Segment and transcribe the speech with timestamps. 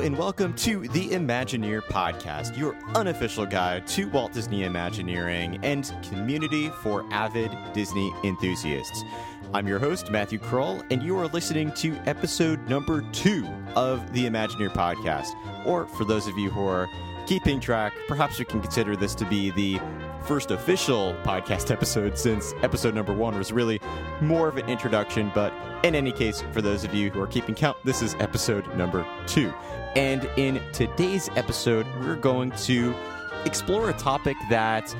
[0.00, 6.70] and welcome to the Imagineer Podcast, your unofficial guide to Walt Disney Imagineering and community
[6.82, 9.04] for avid Disney enthusiasts.
[9.52, 14.24] I'm your host, Matthew Kroll, and you are listening to episode number two of the
[14.24, 15.34] Imagineer Podcast.
[15.66, 16.88] Or for those of you who are
[17.26, 19.78] keeping track, perhaps you can consider this to be the
[20.24, 23.78] first official podcast episode since episode number one was really
[24.22, 25.30] more of an introduction.
[25.34, 28.66] But in any case, for those of you who are keeping count, this is episode
[28.76, 29.52] number two.
[29.96, 32.94] And in today's episode, we're going to
[33.44, 34.94] explore a topic that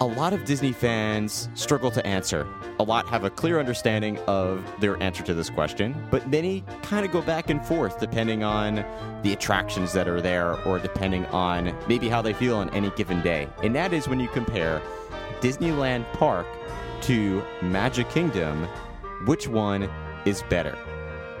[0.00, 2.46] a lot of Disney fans struggle to answer.
[2.78, 7.06] A lot have a clear understanding of their answer to this question, but many kind
[7.06, 8.84] of go back and forth depending on
[9.22, 13.22] the attractions that are there or depending on maybe how they feel on any given
[13.22, 13.48] day.
[13.62, 14.82] And that is when you compare
[15.40, 16.46] Disneyland Park
[17.02, 18.64] to Magic Kingdom,
[19.24, 19.88] which one
[20.26, 20.76] is better?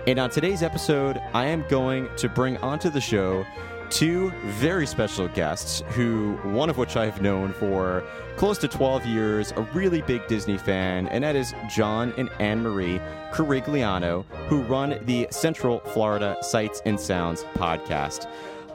[0.06, 3.44] And on today's episode, I am going to bring onto the show
[3.90, 8.04] two very special guests who one of which I've known for
[8.36, 12.62] close to 12 years, a really big Disney fan, and that is John and Anne
[12.62, 13.00] Marie
[13.32, 18.28] Carigliano, who run the Central Florida Sights and Sounds podcast.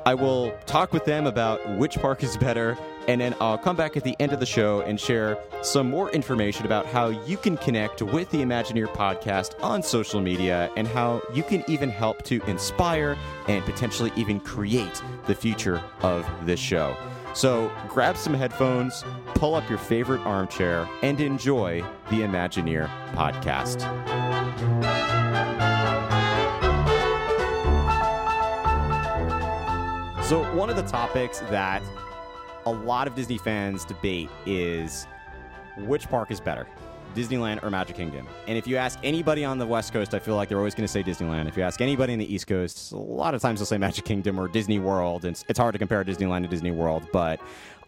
[0.05, 3.97] I will talk with them about which park is better, and then I'll come back
[3.97, 7.57] at the end of the show and share some more information about how you can
[7.57, 12.41] connect with the Imagineer podcast on social media and how you can even help to
[12.47, 16.95] inspire and potentially even create the future of this show.
[17.33, 19.03] So grab some headphones,
[19.35, 23.81] pull up your favorite armchair, and enjoy the Imagineer podcast.
[30.31, 31.83] So, one of the topics that
[32.65, 35.07] a lot of Disney fans debate is
[35.77, 36.67] which park is better,
[37.15, 38.27] Disneyland or Magic Kingdom?
[38.47, 40.85] And if you ask anybody on the West Coast, I feel like they're always going
[40.85, 41.47] to say Disneyland.
[41.47, 44.05] If you ask anybody on the East Coast, a lot of times they'll say Magic
[44.05, 45.25] Kingdom or Disney World.
[45.25, 47.39] It's, it's hard to compare Disneyland to Disney World, but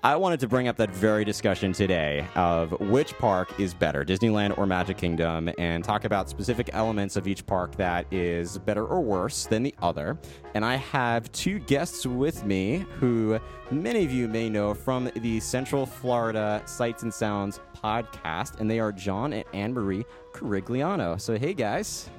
[0.05, 4.57] I wanted to bring up that very discussion today of which park is better, Disneyland
[4.57, 8.99] or Magic Kingdom, and talk about specific elements of each park that is better or
[8.99, 10.19] worse than the other.
[10.55, 13.39] And I have two guests with me who
[13.71, 18.81] many of you may know from the Central Florida Sights and Sounds podcast, and they
[18.81, 20.03] are John and Anne Marie
[20.33, 21.19] Carigliano.
[21.21, 22.09] So, hey guys.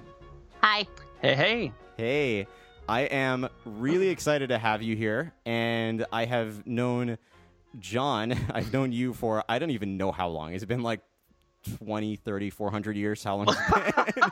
[0.62, 0.86] Hi.
[1.20, 1.72] Hey, hey.
[1.98, 2.46] Hey.
[2.88, 7.18] I am really excited to have you here, and I have known
[7.78, 10.52] John, I've known you for I don't even know how long.
[10.52, 11.00] Has it been like
[11.78, 13.24] 20, 30, 400 years?
[13.24, 14.24] How long has it been?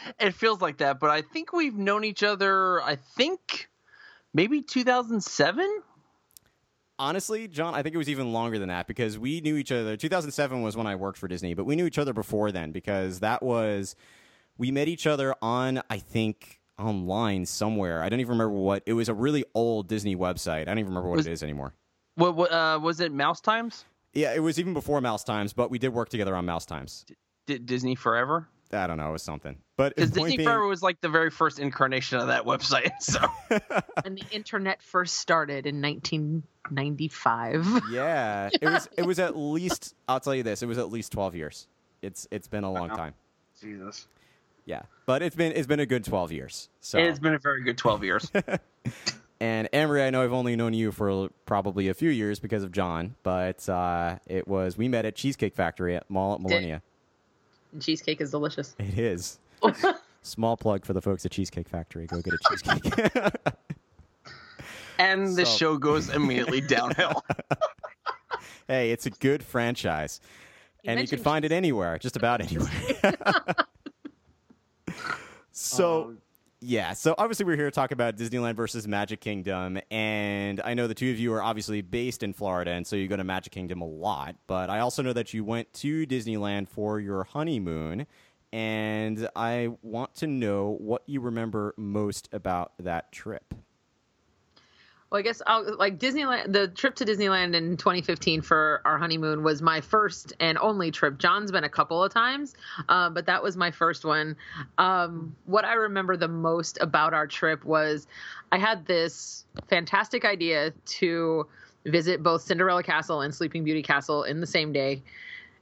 [0.20, 3.68] it feels like that, but I think we've known each other, I think
[4.34, 5.82] maybe 2007?
[6.98, 9.96] Honestly, John, I think it was even longer than that because we knew each other.
[9.96, 13.20] 2007 was when I worked for Disney, but we knew each other before then because
[13.20, 13.96] that was
[14.56, 18.02] we met each other on I think online somewhere.
[18.02, 18.82] I don't even remember what.
[18.86, 20.62] It was a really old Disney website.
[20.62, 21.74] I don't even remember what Was- it is anymore.
[22.14, 23.12] What, what uh, was it?
[23.12, 23.84] Mouse Times?
[24.12, 27.06] Yeah, it was even before Mouse Times, but we did work together on Mouse Times.
[27.46, 28.48] D- Disney Forever?
[28.74, 29.56] I don't know, it was something.
[29.76, 32.90] But Because Disney being- Forever was like the very first incarnation of that website.
[33.00, 33.18] So
[34.04, 37.82] And the internet first started in 1995.
[37.90, 38.88] Yeah, it was.
[38.96, 39.94] It was at least.
[40.08, 40.62] I'll tell you this.
[40.62, 41.68] It was at least twelve years.
[42.00, 42.96] It's it's been a long Wow.
[42.96, 43.14] time.
[43.60, 44.06] Jesus.
[44.64, 46.68] Yeah, but it's been it's been a good twelve years.
[46.80, 48.30] So It's been a very good 12 years.
[49.42, 52.70] Anne Marie, I know I've only known you for probably a few years because of
[52.70, 56.80] John, but uh, it was we met at Cheesecake Factory at Mall at Millennia.
[57.72, 58.76] and cheesecake is delicious.
[58.78, 59.38] It is.
[60.22, 62.06] Small plug for the folks at Cheesecake Factory.
[62.06, 62.94] Go get a cheesecake.
[64.98, 67.24] and the So- show goes immediately downhill.
[68.68, 70.20] hey, it's a good franchise,
[70.84, 72.70] You and you can mentioned find it anywhere, just about anywhere.
[75.50, 76.04] so.
[76.04, 76.18] Um,
[76.64, 80.86] Yeah, so obviously we're here to talk about Disneyland versus Magic Kingdom, and I know
[80.86, 83.52] the two of you are obviously based in Florida, and so you go to Magic
[83.52, 84.36] Kingdom a lot.
[84.46, 88.06] But I also know that you went to Disneyland for your honeymoon,
[88.52, 93.54] and I want to know what you remember most about that trip.
[95.12, 96.54] Well, I guess I'll like Disneyland.
[96.54, 101.18] The trip to Disneyland in 2015 for our honeymoon was my first and only trip.
[101.18, 102.54] John's been a couple of times,
[102.88, 104.34] uh, but that was my first one.
[104.78, 108.06] Um, what I remember the most about our trip was
[108.52, 111.46] I had this fantastic idea to
[111.84, 115.02] visit both Cinderella Castle and Sleeping Beauty Castle in the same day.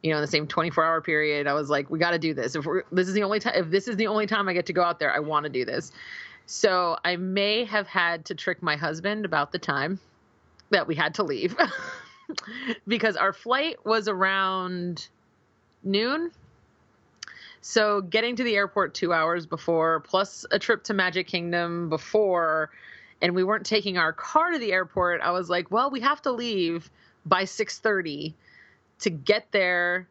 [0.04, 1.48] You know, in the same 24 hour period.
[1.48, 2.54] I was like, we got to do this.
[2.54, 4.72] If this is the only time, if this is the only time I get to
[4.72, 5.92] go out there, I want to do this.
[6.50, 10.00] So I may have had to trick my husband about the time
[10.70, 11.56] that we had to leave
[12.88, 15.06] because our flight was around
[15.84, 16.32] noon.
[17.60, 22.70] So getting to the airport two hours before, plus a trip to Magic Kingdom before,
[23.22, 26.20] and we weren't taking our car to the airport, I was like, well, we have
[26.22, 26.90] to leave
[27.24, 28.34] by 6:30
[28.98, 30.08] to get there,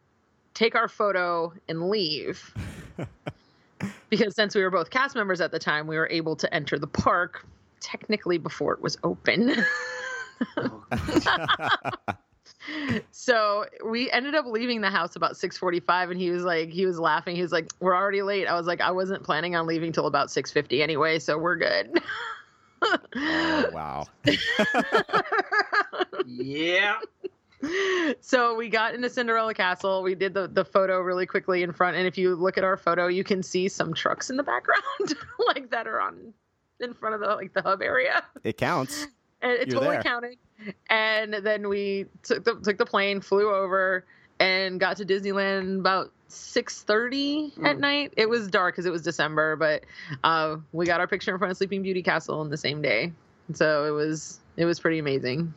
[0.53, 2.56] take our photo and leave.
[4.09, 6.79] because since we were both cast members at the time, we were able to enter
[6.79, 7.45] the park
[7.79, 9.56] technically before it was open.
[13.11, 17.00] so we ended up leaving the house about 6.45 and he was like he was
[17.00, 17.35] laughing.
[17.35, 18.47] He was like we're already late.
[18.47, 22.01] I was like i wasn't planning on leaving till about 6.50 anyway so we're good.
[22.81, 24.07] Oh, wow.
[26.25, 26.95] Yeah
[28.21, 31.97] so we got into cinderella castle we did the, the photo really quickly in front
[31.97, 34.81] and if you look at our photo you can see some trucks in the background
[35.47, 36.33] like that are on
[36.79, 39.07] in front of the like the hub area it counts
[39.41, 40.03] and it You're totally there.
[40.03, 40.38] counted.
[40.89, 44.03] And then we took the took the plane, flew over,
[44.41, 47.79] and got to Disneyland about six thirty at Mm.
[47.79, 48.13] night.
[48.17, 49.85] It was dark because it was December, but
[50.25, 53.13] uh, we got our picture in front of Sleeping Beauty Castle in the same day.
[53.53, 55.53] So it was it was pretty amazing.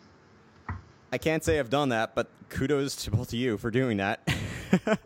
[1.13, 4.27] I can't say I've done that, but kudos to both of you for doing that.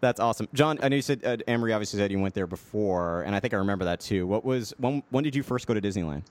[0.00, 0.78] That's awesome, John.
[0.82, 3.40] I know you said uh, Anne Marie obviously said you went there before, and I
[3.40, 4.26] think I remember that too.
[4.26, 5.02] What was when?
[5.10, 6.22] When did you first go to Disneyland?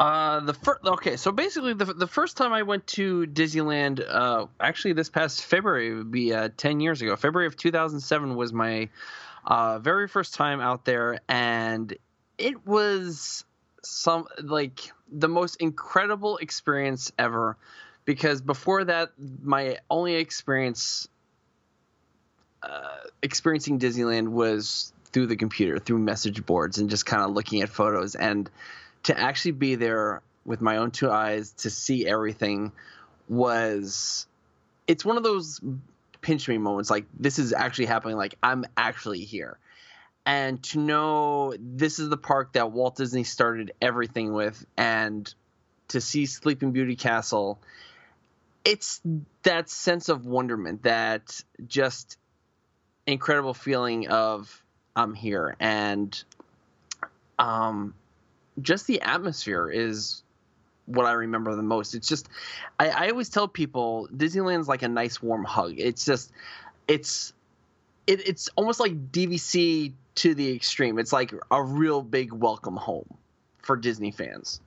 [0.00, 4.46] Uh, the first okay, so basically the the first time I went to Disneyland, uh,
[4.60, 7.14] actually this past February would be uh, ten years ago.
[7.16, 8.88] February of 2007 was my
[9.46, 11.94] uh, very first time out there, and
[12.38, 13.44] it was
[13.82, 17.56] some like the most incredible experience ever.
[18.04, 19.10] Because before that,
[19.42, 21.06] my only experience
[22.62, 27.62] uh, experiencing Disneyland was through the computer, through message boards, and just kind of looking
[27.62, 28.50] at photos and
[29.04, 32.72] to actually be there with my own two eyes to see everything
[33.28, 34.26] was
[34.86, 35.60] it's one of those
[36.20, 39.58] pinch me moments like this is actually happening like i'm actually here
[40.24, 45.34] and to know this is the park that walt disney started everything with and
[45.88, 47.60] to see sleeping beauty castle
[48.64, 49.00] it's
[49.42, 52.18] that sense of wonderment that just
[53.06, 54.62] incredible feeling of
[54.94, 56.22] i'm here and
[57.38, 57.94] um
[58.60, 60.22] just the atmosphere is
[60.86, 61.94] what I remember the most.
[61.94, 62.28] It's just
[62.78, 65.74] I, I always tell people Disneyland's like a nice warm hug.
[65.78, 66.30] It's just
[66.88, 67.32] it's
[68.06, 70.98] it, it's almost like DVC to the extreme.
[70.98, 73.16] It's like a real big welcome home
[73.62, 74.60] for Disney fans.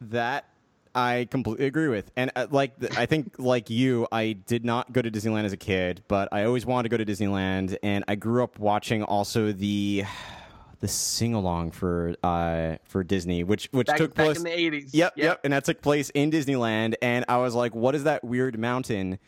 [0.00, 0.46] That
[0.94, 5.00] I completely agree with, and uh, like I think like you, I did not go
[5.00, 8.16] to Disneyland as a kid, but I always wanted to go to Disneyland, and I
[8.16, 10.04] grew up watching also the
[10.80, 14.50] the sing along for uh for Disney, which which Back, took back place in the
[14.50, 14.90] 80s.
[14.92, 18.24] Yep, yep, and that took place in Disneyland, and I was like, "What is that
[18.24, 19.18] weird mountain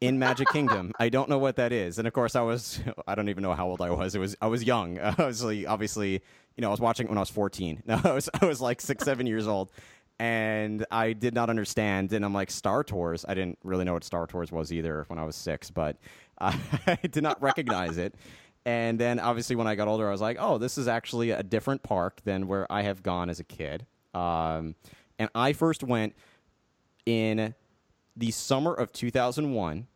[0.00, 3.14] in Magic Kingdom?" I don't know what that is, and of course, I was I
[3.14, 4.14] don't even know how old I was.
[4.14, 4.98] It was I was young.
[5.00, 6.12] I was like, obviously,
[6.56, 7.82] you know, I was watching when I was fourteen.
[7.86, 9.70] No, I was I was like six, seven years old,
[10.18, 12.12] and I did not understand.
[12.12, 13.24] And I'm like, Star Tours.
[13.28, 15.96] I didn't really know what Star Tours was either when I was six, but
[16.38, 18.14] I did not recognize it.
[18.66, 21.42] And then obviously when I got older, I was like, oh, this is actually a
[21.42, 23.86] different park than where I have gone as a kid.
[24.14, 24.74] Um,
[25.18, 26.14] and I first went
[27.04, 27.54] in
[28.16, 29.86] the summer of 2001.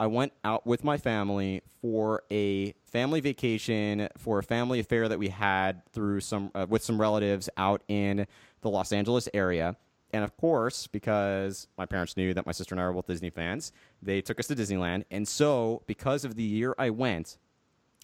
[0.00, 5.18] I went out with my family for a family vacation for a family affair that
[5.18, 8.26] we had through some uh, with some relatives out in
[8.60, 9.76] the Los Angeles area.
[10.12, 13.30] And of course, because my parents knew that my sister and I were both Disney
[13.30, 15.04] fans, they took us to Disneyland.
[15.10, 17.36] And so, because of the year I went,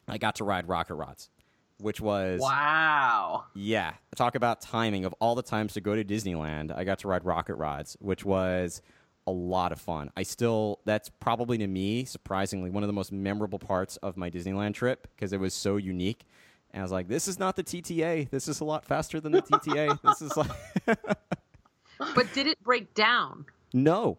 [0.09, 1.31] I got to ride Rocket Rods,
[1.79, 3.45] which was Wow.
[3.55, 3.93] yeah.
[4.17, 6.77] Talk about timing of all the times to go to Disneyland.
[6.77, 8.83] I got to ride Rocket Rods, which was
[9.27, 10.11] a lot of fun.
[10.17, 14.31] I still that's probably to me surprisingly one of the most memorable parts of my
[14.31, 16.25] Disneyland trip because it was so unique.
[16.73, 18.31] And I was like, this is not the TTA.
[18.31, 20.01] This is a lot faster than the TTA.
[20.03, 20.51] this is like
[22.15, 23.47] But did it break down?
[23.73, 24.19] no.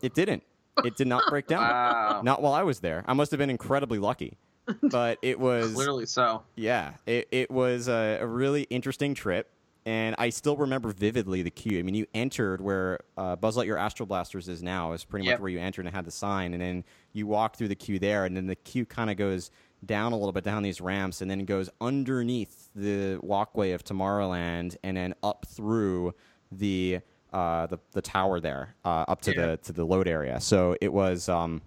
[0.00, 0.42] It didn't.
[0.84, 1.60] It did not break down.
[1.62, 2.22] Wow.
[2.24, 3.04] Not while I was there.
[3.06, 4.36] I must have been incredibly lucky.
[4.82, 6.42] But it was Clearly so.
[6.56, 9.48] Yeah, it, it was a, a really interesting trip,
[9.84, 11.78] and I still remember vividly the queue.
[11.78, 15.40] I mean, you entered where uh, Buzz Lightyear Astro Blasters is now, is pretty much
[15.40, 18.24] where you entered and had the sign, and then you walk through the queue there,
[18.24, 19.50] and then the queue kind of goes
[19.84, 23.82] down a little bit down these ramps, and then it goes underneath the walkway of
[23.84, 26.14] Tomorrowland, and then up through
[26.52, 27.00] the
[27.32, 29.46] uh, the, the tower there, uh, up to Yeah.
[29.46, 30.40] the to the load area.
[30.40, 31.28] So it was.
[31.28, 31.62] Um,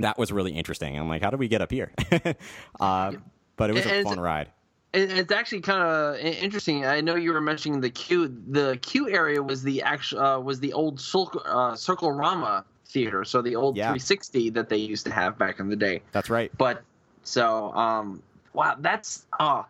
[0.00, 0.96] that was really interesting.
[0.96, 1.90] I'm like, how do we get up here?
[2.80, 3.12] uh,
[3.56, 4.48] but it was And a fun ride.
[4.92, 6.86] It, it's actually kind of interesting.
[6.86, 8.28] I know you were mentioning the queue.
[8.48, 13.42] The queue area was the actual uh, was the old Circle, uh, Circarama theater, so
[13.42, 13.88] the old Yeah.
[13.88, 16.02] 360 that they used to have back in the day.
[16.12, 16.50] That's right.
[16.56, 16.82] But
[17.22, 18.22] so, um,
[18.54, 19.64] wow, that's uh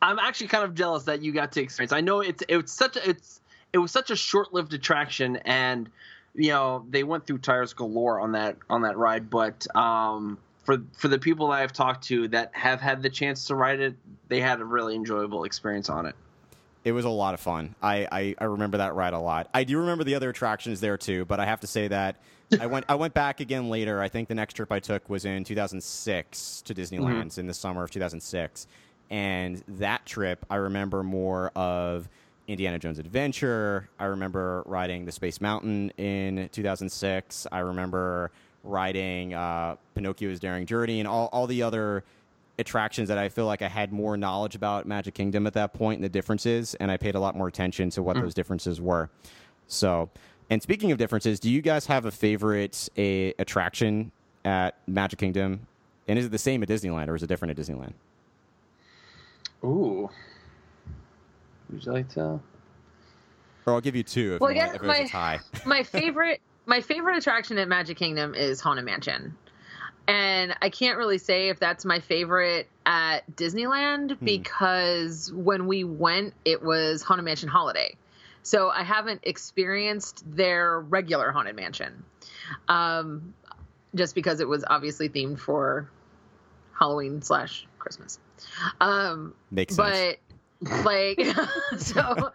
[0.00, 1.92] I'm actually kind of jealous that you got to experience.
[1.92, 3.40] I know it's it's such a it's
[3.72, 5.88] it was such a short-lived attraction, and
[6.34, 9.30] you know they went through tires galore on that on that ride.
[9.30, 13.46] But um, for for the people that I've talked to that have had the chance
[13.46, 13.94] to ride it,
[14.28, 16.14] they had a really enjoyable experience on it.
[16.84, 17.76] It was a lot of fun.
[17.80, 19.48] I, I, I remember that ride a lot.
[19.54, 22.16] I do remember the other attractions there too, but I have to say that
[22.60, 24.00] I went I went back again later.
[24.00, 27.40] I think the next trip I took was in 2006 to Disneyland Mm-hmm.
[27.40, 28.66] in the summer of 2006,
[29.10, 32.08] and that trip I remember more of
[32.48, 33.88] Indiana Jones Adventure.
[34.00, 37.46] I remember riding the Space Mountain in 2006.
[37.52, 38.32] I remember
[38.64, 42.04] riding uh, Pinocchio's Daring Journey and all all the other
[42.58, 45.98] attractions that I feel like I had more knowledge about Magic Kingdom at that point
[45.98, 49.08] and the differences, and I paid a lot more attention to what those differences were.
[49.68, 50.10] So,
[50.50, 54.12] and speaking of differences, do you guys have a favorite a attraction
[54.44, 55.66] at Magic Kingdom?
[56.08, 57.92] And is it the same at Disneyland or is it different at Disneyland?
[59.64, 60.10] Ooh.
[61.70, 62.40] Would you like to?
[63.64, 65.04] Or I'll give you two if, Well, you I want, guess if it was my-
[65.04, 65.40] a tie.
[65.64, 69.36] my favorite my favorite attraction at Magic Kingdom is Haunted Mansion.
[70.08, 76.34] And I can't really say if that's my favorite at Disneyland because when we went,
[76.44, 77.96] it was Haunted Mansion Holiday.
[78.42, 82.04] So I haven't experienced their regular Haunted Mansion.
[82.68, 83.34] Um,
[83.94, 85.88] just because it was obviously themed for
[86.72, 88.18] Halloween slash Christmas.
[88.80, 90.16] Um, Makes sense.
[90.62, 91.20] but like
[91.78, 92.30] so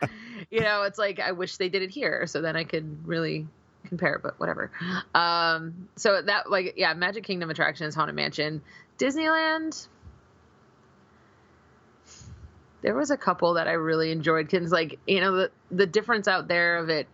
[0.52, 3.48] you know it's like i wish they did it here so then i could really
[3.88, 4.72] compare but whatever.
[5.13, 8.62] Um so that like yeah magic kingdom attraction is haunted mansion.
[8.98, 9.88] Disneyland?
[12.82, 16.27] There was a couple that i really enjoyed because like you know the the difference
[16.27, 17.08] out there of it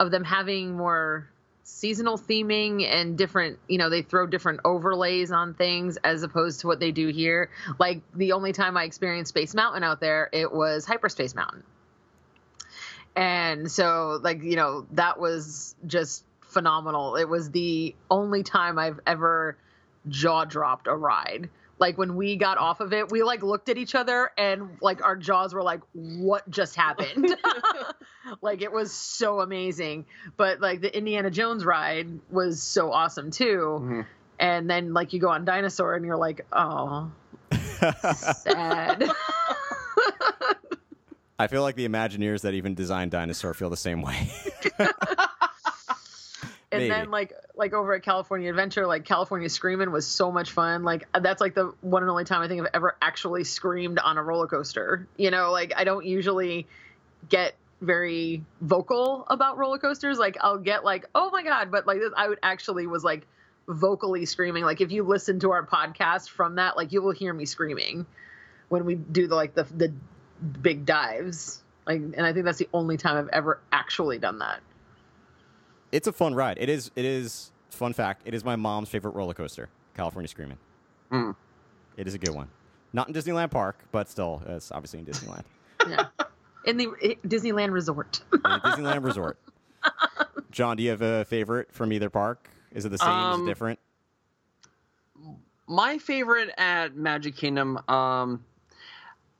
[0.00, 1.28] of them having more
[1.62, 6.66] seasonal theming and different you know they throw different overlays on things as opposed to
[6.66, 7.50] what they do here.
[7.78, 11.62] Like the only time i experienced space mountain out there it was hyperspace mountain
[13.18, 17.16] and so like you know that was just phenomenal.
[17.16, 19.56] It was the only time i've ever
[20.08, 21.50] jaw dropped a ride.
[21.80, 25.04] Like when we got off of it we like looked at each other and like
[25.04, 27.36] our jaws were like what just happened?
[28.42, 30.04] Like it was so amazing.
[30.36, 33.78] But like the indiana jones ride was so awesome too.
[33.82, 34.06] Mhm.
[34.38, 37.10] and then like you go on dinosaur and you're like oh
[38.34, 39.10] sad
[41.38, 44.30] I feel like the Imagineers that even designed Dinosaur feel the same way.
[44.78, 44.90] and
[46.72, 46.88] Maybe.
[46.88, 50.82] then like like over at California Adventure, like California Screaming was so much fun.
[50.82, 54.18] Like that's like the one and only time I think I've ever actually screamed on
[54.18, 55.06] a roller coaster.
[55.16, 56.66] You know, like I don't usually
[57.28, 60.18] get very vocal about roller coasters.
[60.18, 63.26] Like I'll get like, oh my god, but like I would actually was like
[63.68, 64.64] vocally screaming.
[64.64, 68.06] Like if you listen to our podcast from that, like you will hear me screaming
[68.68, 69.92] when we do the like the the
[70.62, 71.62] big dives.
[71.86, 74.60] Like, and I think that's the only time I've ever actually done that.
[75.92, 76.58] it's a fun ride.
[76.60, 76.90] It is.
[76.96, 77.50] It is.
[77.70, 80.58] Fun fact: It is my mom's favorite roller coaster, California Screaming.
[81.10, 81.30] Hmm.
[81.96, 82.48] It is a good one.
[82.92, 85.44] Not in Disneyland Park, but still, it's obviously in Disneyland.
[85.88, 86.06] Yeah.
[86.66, 88.20] In the eh, Disneyland Resort.
[88.32, 89.38] in a Disneyland Resort.
[90.50, 92.50] John, do you have a favorite from either park?
[92.72, 93.08] Is it the same?
[93.08, 93.78] is Um, it different?
[95.66, 98.44] my favorite at Magic Kingdom, um,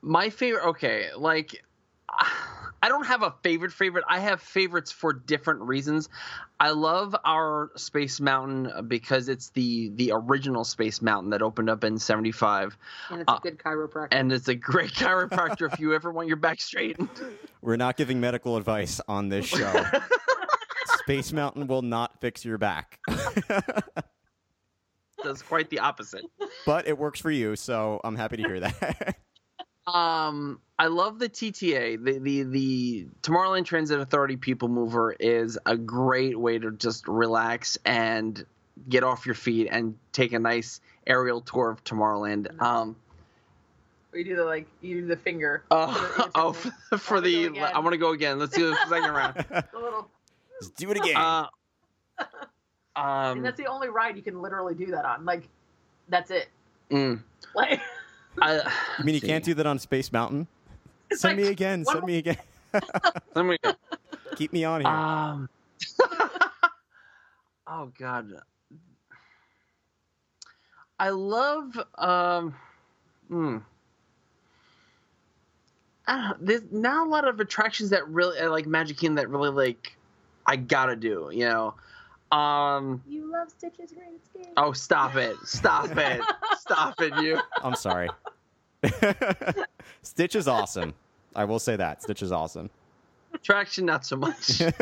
[0.02, 0.64] my favorite.
[0.68, 1.62] Okay, like
[2.80, 4.04] I don't have a favorite favorite.
[4.08, 6.08] I have favorites for different reasons.
[6.60, 11.82] I love our Space Mountain because it's the the original Space Mountain that opened up
[11.84, 12.78] in '75,
[13.10, 14.08] And it's a Uh, good chiropractor.
[14.12, 17.08] and it's a great chiropractor if you ever want your back straightened.
[17.62, 19.84] We're not giving medical advice on this show.
[21.00, 23.00] Space Mountain will not fix your back,
[25.24, 26.24] Does quite the opposite.
[26.64, 29.16] but it works for you, so I'm happy to hear that.
[29.94, 32.02] Um, I love the TTA.
[32.04, 37.78] The the the Tomorrowland Transit Authority People Mover is a great way to just relax
[37.84, 38.44] and
[38.88, 42.60] get off your feet and take a nice aerial tour of Tomorrowland.
[42.60, 42.96] Um,
[44.14, 45.64] you do the like you do the finger.
[45.70, 47.70] oh, oh, for, for the again?
[47.74, 48.38] I want to go again.
[48.38, 49.34] Let's do the second round.
[49.50, 50.08] The little
[50.60, 51.16] Let's do it again.
[51.16, 51.46] Uh,
[52.96, 55.24] and um, that's the only ride you can literally do that on.
[55.24, 55.48] Like
[56.08, 56.48] that's it.
[56.90, 57.22] mm,
[57.54, 57.80] Like
[58.40, 58.60] I,
[58.98, 60.46] I mean, you can't do that on Space Mountain.
[61.10, 61.84] it's Send like, me again.
[61.84, 62.38] Send me again.
[63.34, 63.56] Let me.
[63.62, 63.76] Again.
[64.36, 64.90] Keep me on here.
[64.90, 65.48] Um.
[67.66, 68.32] oh God.
[70.98, 72.54] I love um.
[73.28, 73.58] Hmm.
[76.06, 79.16] I don't know, there's not a lot of attractions that really uh, like Magic Kingdom
[79.16, 79.96] that really like
[80.46, 81.30] I gotta do.
[81.32, 81.74] You know.
[82.32, 83.02] Um.
[83.08, 84.52] You love Stitch's Great Escape.
[84.56, 85.36] Oh, stop it!
[85.44, 86.20] Stop it!
[86.58, 87.14] Stop it!
[87.22, 87.40] You.
[87.62, 88.08] I'm sorry.
[90.02, 90.94] Stitch is awesome.
[91.34, 92.70] I will say that Stitch is awesome.
[93.34, 94.60] Attraction, not so much.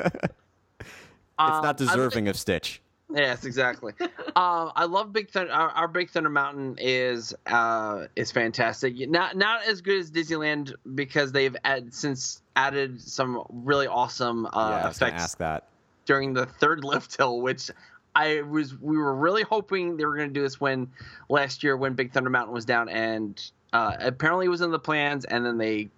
[1.39, 2.81] It's Um, not deserving of Stitch.
[3.15, 3.93] Yes, exactly.
[4.01, 5.53] um, I love Big Thunder.
[5.53, 8.95] Our, our Big Thunder Mountain is uh, is fantastic.
[9.11, 14.51] Not not as good as Disneyland because they've add, since added some really awesome uh,
[14.55, 15.65] yeah, I was effects ask that.
[16.07, 17.71] During the third lift hill, which
[18.15, 20.89] I was we were really hoping they were going to do this when
[21.29, 23.39] last year when Big Thunder Mountain was down, and
[23.75, 25.91] uh, apparently it was in the plans, and then they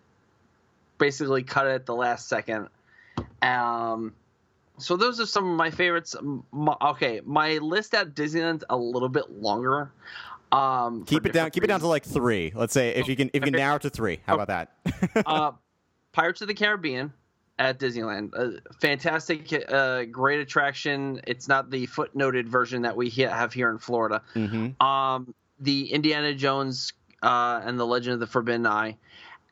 [0.99, 2.69] basically cut it at the last second.
[3.41, 4.15] Um,
[4.79, 6.17] so those are some of my favorites.
[6.51, 9.93] My- okay, my list at Disneyland's a little bit longer.
[10.51, 11.33] Um, Keep it down.
[11.33, 12.53] different Keep it down to like three.
[12.55, 14.21] Let's say if you can if you can narrow it to three.
[14.27, 14.73] How about that?
[15.27, 15.53] uh,
[16.13, 17.13] Pirates of the Caribbean
[17.59, 18.31] at Disneyland.
[18.37, 21.21] Uh, fantastic, uh, great attraction.
[21.27, 24.23] It's not the footnoted version that we have here in Florida.
[24.35, 28.97] hmm Um, the Indiana Jones uh, and the Legend of the Forbidden Eye.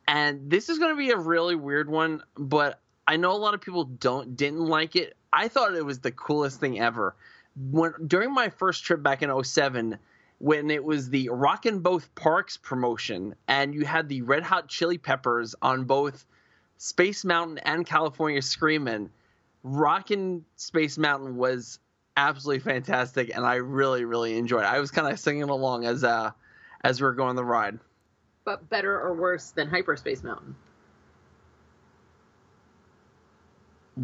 [0.06, 3.54] And this is going to be a really weird one, but I know a lot
[3.54, 5.16] of people don't didn't like it.
[5.32, 7.16] I thought it was the coolest thing ever.
[7.56, 9.98] When during my first trip back in 07,
[10.38, 14.98] when it was the Rockin' Both Parks promotion, and you had the Red Hot Chili
[14.98, 16.24] Peppers on both
[16.78, 19.10] Space Mountain and California Screamin',
[19.62, 21.78] Rockin' Space Mountain was
[22.16, 24.66] absolutely fantastic, and I really, really enjoyed it.
[24.66, 26.30] I was kind of singing along as uh
[26.84, 27.78] as we were going the ride.
[28.44, 30.54] But better or worse than Hyperspace Mountain?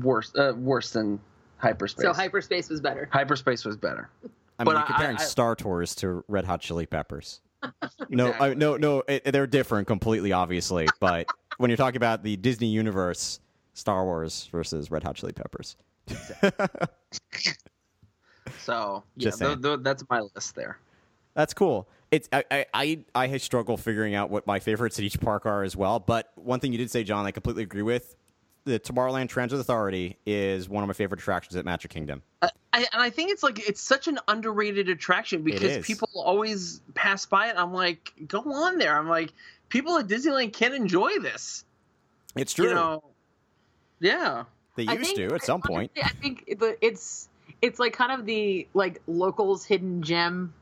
[0.02, 1.20] Worse, uh, worse than
[1.58, 2.02] hyperspace.
[2.04, 3.08] So Hyperspace was better.
[3.12, 4.08] hyperspace was better.
[4.58, 7.40] I mean, But you're I- comparing I- Star Tours to Red Hot Chili Peppers.
[8.08, 8.54] No, I, Exactly.
[8.56, 9.02] no, no.
[9.24, 10.86] They're different completely, obviously.
[11.00, 11.26] But
[11.58, 13.40] when you're talking about the Disney universe,
[13.74, 15.76] Star Wars versus Red Hot Chili Peppers.
[18.58, 20.78] So yeah, Just th- th- that's my list there.
[21.34, 21.88] That's cool.
[22.10, 25.74] It's I I I struggle figuring out what my favorites at each park are as
[25.76, 25.98] well.
[25.98, 28.16] But one thing you did say, John, I completely agree with.
[28.64, 32.22] The Tomorrowland Transit Authority is one of my favorite attractions at Magic Kingdom.
[32.42, 36.80] I, I, and I think it's like it's such an underrated attraction because people always
[36.94, 37.54] pass by it.
[37.56, 38.98] I'm like, go on there.
[38.98, 39.32] I'm like,
[39.68, 41.64] people at Disneyland can enjoy this.
[42.34, 42.68] It's true.
[42.68, 43.04] You know,
[44.00, 44.44] yeah.
[44.76, 45.92] they used think- to at some point.
[46.02, 47.28] I think the, it's
[47.60, 50.52] it's like kind of the like locals hidden gem,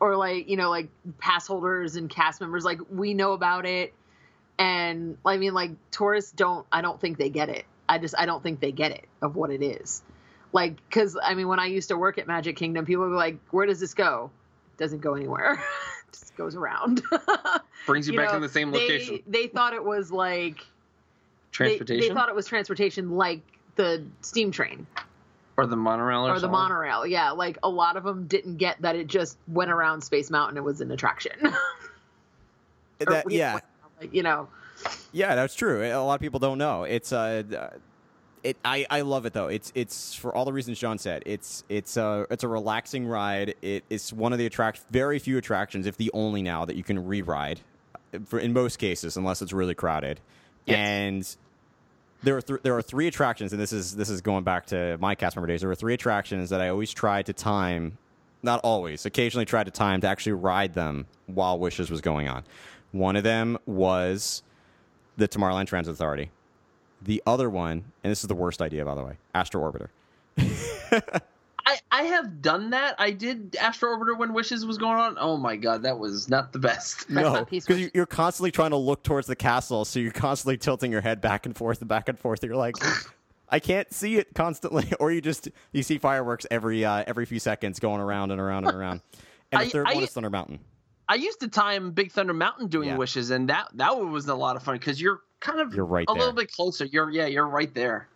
[0.00, 0.88] or like you know like
[1.18, 2.64] pass holders and cast members.
[2.64, 3.92] Like we know about it,
[4.58, 6.66] and I mean like tourists don't.
[6.72, 7.64] I don't think they get it.
[7.88, 10.02] I just I don't think they get it of what it is.
[10.52, 13.38] Like because I mean when I used to work at Magic Kingdom, people were like,
[13.50, 14.30] "Where does this go?"
[14.76, 15.52] It doesn't go anywhere.
[15.54, 17.02] it just goes around.
[17.86, 19.20] Brings you, You back know, in the same they, location.
[19.26, 20.64] They thought it was like they-
[21.50, 23.40] Transportation They, thought it was transportation like
[23.76, 24.86] the steam train
[25.56, 26.52] or the monorail or, or the something?
[26.52, 27.06] monorail.
[27.06, 30.56] Yeah, like a lot of them didn't get that it just went around Space Mountain.
[30.56, 31.32] It was an attraction.
[32.98, 33.54] That- we- yeah,
[34.00, 34.48] like, you know.
[35.12, 35.82] Yeah, that's true.
[35.84, 36.84] A lot of people don't know.
[36.84, 37.70] It's uh, uh,
[38.42, 38.56] it.
[38.64, 39.48] I, I love it though.
[39.48, 41.22] It's it's for all the reasons John said.
[41.26, 43.54] It's it's a it's a relaxing ride.
[43.62, 46.82] It, it's one of the attract very few attractions, if the only now that you
[46.82, 47.60] can re-ride,
[48.14, 50.20] uh, for in most cases, unless it's really crowded.
[50.66, 50.76] Yes.
[50.76, 51.36] And
[52.22, 54.96] there are th- there are three attractions, and this is this is going back to
[54.98, 55.60] my cast member days.
[55.60, 57.98] There were three attractions that I always tried to time,
[58.42, 62.44] not always, occasionally tried to time to actually ride them while Wishes was going on.
[62.92, 64.42] One of them was
[65.16, 66.30] the Tomorrowland Transit Authority.
[67.02, 69.88] The other one, and this is the worst idea, by the way, Astro Orbiter.
[71.66, 72.94] I, I have done that.
[72.98, 75.16] I did Astro Orbiter when Wishes was going on.
[75.20, 77.08] Oh my god, that was not the best.
[77.18, 81.02] No, because you're constantly trying to look towards the castle, so you're constantly tilting your
[81.02, 82.42] head back and forth and back and forth.
[82.42, 82.76] You're like,
[83.50, 87.38] I can't see it constantly, or you just you see fireworks every uh, every few
[87.38, 89.02] seconds going around and around and around.
[89.52, 90.60] And the I- third I- one is Thunder Mountain.
[91.08, 92.96] I used to time Big Thunder Mountain doing Yeah.
[92.96, 95.84] Wishes, and that that one was a lot of fun because you're kind of You're
[95.84, 96.20] right a there.
[96.20, 96.84] little bit closer.
[96.84, 98.08] You're yeah, you're right there.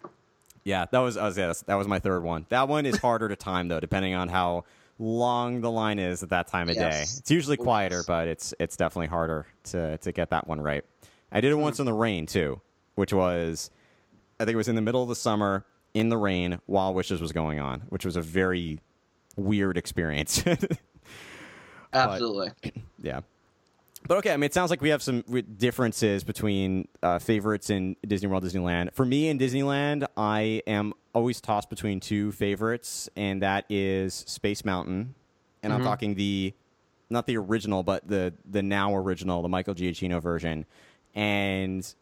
[0.65, 2.47] Yeah, that was, was yeah, that was my third one.
[2.51, 4.65] That one is harder to time though, depending on how
[4.99, 7.03] long the line is at that time of day.
[7.03, 8.07] It's usually quieter, yes.
[8.07, 10.85] but it's it's definitely harder to to get that one right.
[11.33, 11.63] I did it hmm.
[11.63, 12.61] once in the rain too,
[12.95, 13.71] which was
[14.39, 17.21] I think it was in the middle of the summer in the rain while Wishes
[17.21, 18.81] was going on, which was a very
[19.37, 20.45] weird experience.
[21.93, 22.51] Absolutely.
[23.03, 23.23] Yeah.
[24.07, 25.23] But okay, I mean, it sounds like we have some
[25.59, 28.93] differences between uh, favorites in Disney World, Disneyland.
[28.95, 34.65] For me in Disneyland, I am always tossed between two favorites, and that is Space
[34.65, 35.15] Mountain,
[35.63, 36.53] and I'm talking the
[37.11, 40.65] not the original, but the the now original, the Michael Giacchino version,
[41.15, 41.95] and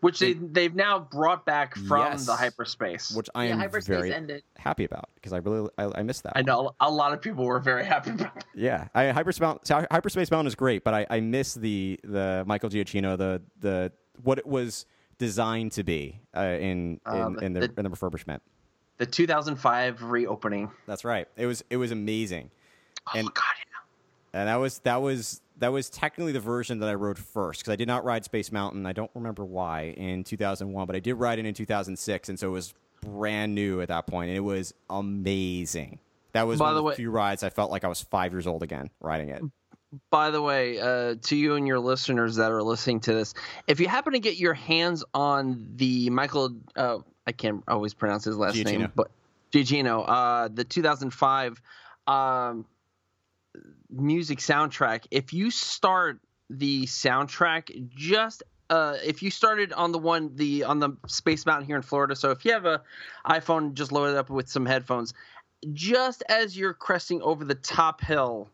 [0.00, 2.26] which they they've now brought back from Yes.
[2.26, 3.10] the hyperspace.
[3.10, 4.42] which I yeah, am hyperspace very ended.
[4.56, 6.32] happy about because I really I, I missed that.
[6.36, 8.36] I know a lot of people were very happy about.
[8.36, 8.44] It.
[8.54, 12.44] Yeah, I, Hyperspace Mountain, so Hyperspace Mountain is great, but I, I miss the the
[12.46, 14.86] Michael Giacchino the the what it was
[15.18, 18.40] designed to be uh, in in, Um, in, the, the- in the refurbishment.
[18.98, 20.70] The 2005 reopening.
[20.86, 21.28] That's right.
[21.36, 22.50] It was it was amazing,
[23.06, 24.40] Oh And- God, yeah.
[24.40, 27.72] and that was that was that was technically the version that I rode first because
[27.72, 28.86] I did not ride Space Mountain.
[28.86, 32.48] I don't remember why in 2001, but I did ride it in 2006, and so
[32.48, 35.98] it was brand new at that point, and it was amazing.
[36.32, 38.00] That was By one the of the way- few rides I felt like I was
[38.02, 39.42] five years old again riding it.
[40.10, 43.32] By the way, uh, to you and your listeners that are listening to this,
[43.66, 48.24] if you happen to get your hands on the Michael, uh, I can't always pronounce
[48.24, 49.10] his last name, but
[49.50, 51.62] Giacchino, uh, the 2005
[52.06, 52.66] um,
[53.90, 55.06] music soundtrack.
[55.10, 56.20] If you start
[56.50, 61.66] the soundtrack just uh, if you started on the one the on the Space Mountain
[61.66, 62.82] here in Florida, so if you have a
[63.26, 65.14] iPhone, just load it up with some headphones.
[65.72, 68.50] Just as you're cresting over the top hill,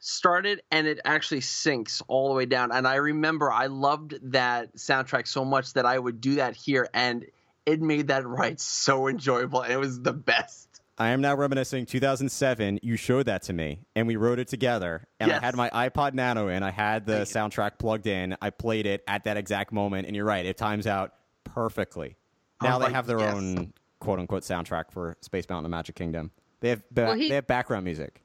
[0.00, 2.72] started and it actually syncs all the way down.
[2.72, 6.88] And I remember I loved that soundtrack so much that I would do that here,
[6.92, 7.24] and
[7.64, 9.62] it made that ride so enjoyable.
[9.62, 10.73] And it was the best.
[10.96, 12.78] I am now reminiscing 2007.
[12.82, 15.06] You showed that to me, and we rode it together.
[15.18, 16.62] And I had my iPod Nano in.
[16.62, 18.36] I had the soundtrack plugged in.
[18.40, 20.46] I played it at that exact moment, and you're right.
[20.46, 22.16] It times out perfectly.
[22.62, 23.34] Now Oh they have their yes.
[23.34, 26.30] own quote unquote soundtrack for Space Mountain and Magic Kingdom.
[26.60, 28.20] They have ba- Well, he- they have background music.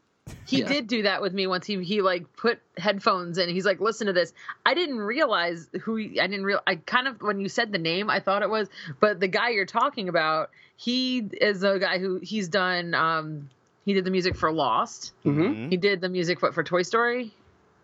[0.45, 0.67] He Yeah.
[0.67, 1.65] did do that with me once.
[1.65, 3.49] He he like put headphones in.
[3.49, 4.33] He's like, listen to this.
[4.65, 5.95] I didn't realize who.
[5.97, 6.59] He, I didn't real.
[6.65, 8.67] I kind of when you said the name, I thought it was.
[8.99, 12.93] But the guy you're talking about, he is a guy who he's done.
[12.95, 13.49] Um,
[13.85, 15.13] he did the music for Lost.
[15.25, 15.69] Mm-hmm.
[15.69, 17.31] He did the music for, for Toy Story.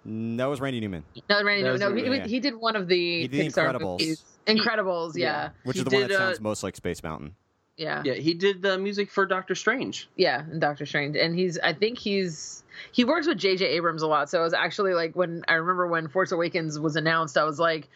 [0.04, 2.28] No, that was Randy Newman, No, Randy, That no, was no, Randy, he, yeah.
[2.28, 4.00] he did one of the He did Pixar Incredibles.
[4.00, 4.24] movies.
[4.46, 7.34] Incredibles, yeah, which He is the one did, that uh, sounds most like Space Mountain.
[7.78, 10.08] Yeah, Yeah, he did the music for Doctor Strange.
[10.16, 13.66] yeah, and Doctor Strange, and he's I think he's he works with J.J.
[13.66, 14.30] Abrams a lot.
[14.30, 17.58] So it was actually like when I remember when Force Awakens was announced, I was
[17.60, 17.88] like,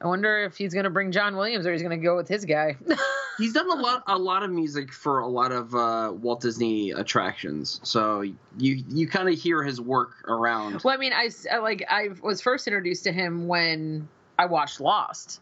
[0.00, 2.76] I wonder if he's gonna bring John Williams or he's gonna go with his guy.
[3.38, 6.90] He's done a lot, a lot of music for a lot of uh, Walt Disney
[6.90, 7.78] attractions.
[7.84, 8.34] So you
[8.88, 10.82] you kind of hear his work around.
[10.82, 14.08] well, I mean, I like I was first introduced to him when
[14.40, 15.40] I watched Lost.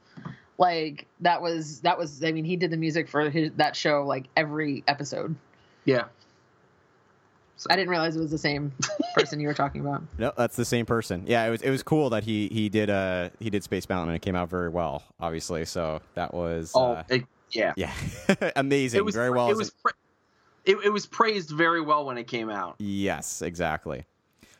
[0.59, 4.05] Like that was that was I mean he did the music for his, that show
[4.07, 5.35] like every episode.
[5.85, 6.05] Yeah.
[7.71, 8.71] I didn't realize it was the same
[9.14, 10.03] person you were talking about.
[10.19, 11.25] No, that's the same person.
[11.27, 14.11] Yeah, it was it was cool that he he did uh he did Space Mountain
[14.11, 15.64] and it came out very well, obviously.
[15.64, 17.73] So that was Oh, uh, it, yeah.
[17.77, 17.92] yeah,
[18.57, 19.51] amazing, It was very well.
[19.51, 19.92] It was pra-
[20.64, 22.75] it, it was praised very well when it came out.
[22.79, 24.05] Yes, exactly.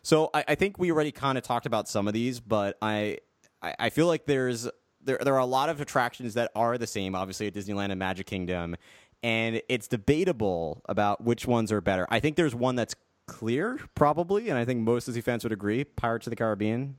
[0.03, 3.19] So I, I think we already kind of talked about some of these, but I,
[3.61, 4.69] I I feel like there's
[5.07, 7.99] there there are a lot of attractions that are the same, obviously at Disneyland and
[7.99, 8.77] Magic Kingdom,
[9.23, 12.07] and it's debatable about which ones are better.
[12.11, 12.95] I think there's one that's
[13.27, 16.97] clear, probably, and I think most Disney fans would agree: Pirates of the Caribbean.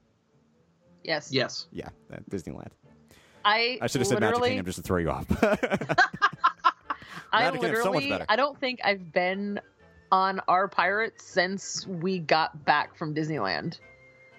[1.04, 1.32] Yes.
[1.32, 1.68] Yes.
[1.72, 2.72] Yeah, at Disneyland.
[3.46, 5.26] I I should have said Magic Kingdom just to throw you off.
[7.32, 8.26] I Magic Kingdom's so much literally, better.
[8.30, 9.60] I don't think I've been
[10.12, 13.80] on our pirates since we got back from Disneyland.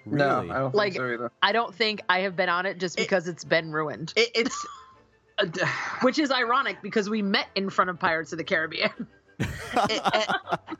[0.05, 0.39] No.
[0.49, 1.29] I don't Like- think so.
[1.41, 4.13] I don't think I have been on it just because it's been ruined.
[4.15, 4.65] It, it's.
[5.37, 5.45] uh,
[6.01, 8.91] Which is ironic because we met in front of Pirates of the Caribbean.
[9.39, 10.01] and,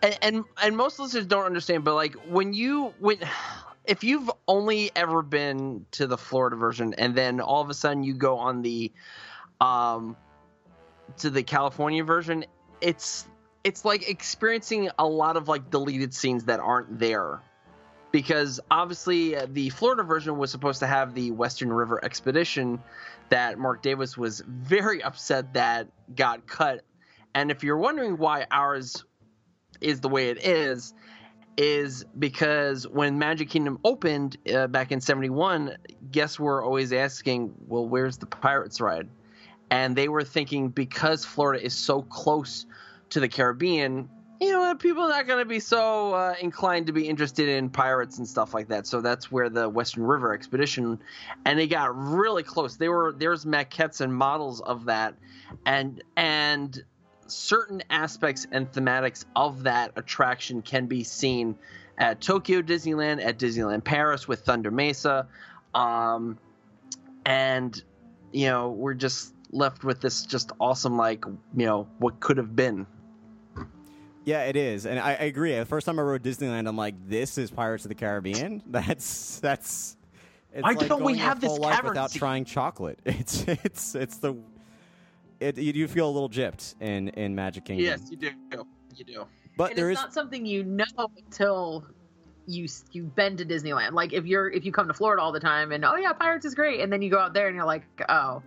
[0.01, 3.17] and, and and most listeners don't understand, but like when you when
[3.85, 8.03] if you've only ever been to the Florida version and then all of a sudden
[8.03, 8.91] you go on the
[9.61, 10.17] um
[11.17, 12.45] to the California version,
[12.81, 13.25] it's
[13.63, 17.41] it's like experiencing a lot of like deleted scenes that aren't there.
[18.11, 22.81] Because obviously uh, the Florida version was supposed to have the Western River expedition
[23.29, 26.83] that Marc Davis was very upset that got cut
[27.33, 29.03] and if you're wondering why ours
[29.81, 30.93] is the way it is,
[31.57, 35.77] is because when Magic Kingdom opened uh, back in 71,
[36.11, 39.09] guests were always asking, well, where's the Pirates ride?
[39.69, 42.65] And they were thinking because Florida is so close
[43.11, 46.93] to the Caribbean, you know, people are not going to be so uh, inclined to
[46.93, 48.87] be interested in pirates and stuff like that.
[48.87, 50.99] So that's where the Western River expedition,
[51.45, 52.77] and they got really close.
[52.77, 55.15] They were there's maquettes and models of that,
[55.65, 56.81] and and
[57.27, 61.57] certain aspects and thematics of that attraction can be seen
[61.97, 65.27] at Tokyo Disneyland, at Disneyland Paris with Thunder Mesa,
[65.75, 66.39] um,
[67.25, 67.83] and
[68.31, 72.55] you know we're just left with this just awesome like you know what could have
[72.55, 72.87] been.
[74.29, 75.55] Yeah, it is, and I, I agree.
[75.57, 79.39] The first time I rode Disneyland, I'm like, "This is Pirates of the Caribbean." That's
[79.39, 79.97] that's
[80.53, 82.19] It's Why like don't we going your have this full life cavern without scene?
[82.19, 82.99] trying chocolate?
[83.05, 84.35] It's it's it's the
[85.39, 87.85] it you do feel a little gypped in in Magic Kingdom.
[87.85, 88.29] Yes, you do.
[88.95, 89.25] You do.
[89.57, 90.85] but and there it's is not something you know
[91.17, 91.85] until
[92.45, 93.93] you you've been to Disneyland.
[93.93, 96.45] Like if you're if you come to Florida all the time and oh yeah, Pirates
[96.45, 98.43] is great, and then you go out there and you're like, oh,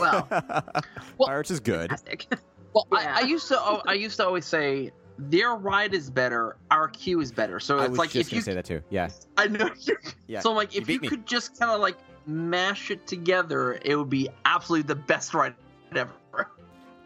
[0.00, 1.90] well, Well- Pirates is good.
[1.90, 2.26] fantastic.
[2.74, 3.14] Well, Yeah.
[3.16, 3.58] I, I used to.
[3.60, 7.60] oh, I used to always say their ride is better, our queue is better.
[7.60, 8.82] So I it's was like just if gonna you, say that too.
[8.90, 9.70] Yeah, I know.
[10.28, 10.40] Yeah.
[10.40, 11.08] so I'm like, if beat you me.
[11.08, 11.96] could just kind of like
[12.26, 15.54] mash it together, it would be absolutely the best ride
[15.94, 16.12] ever.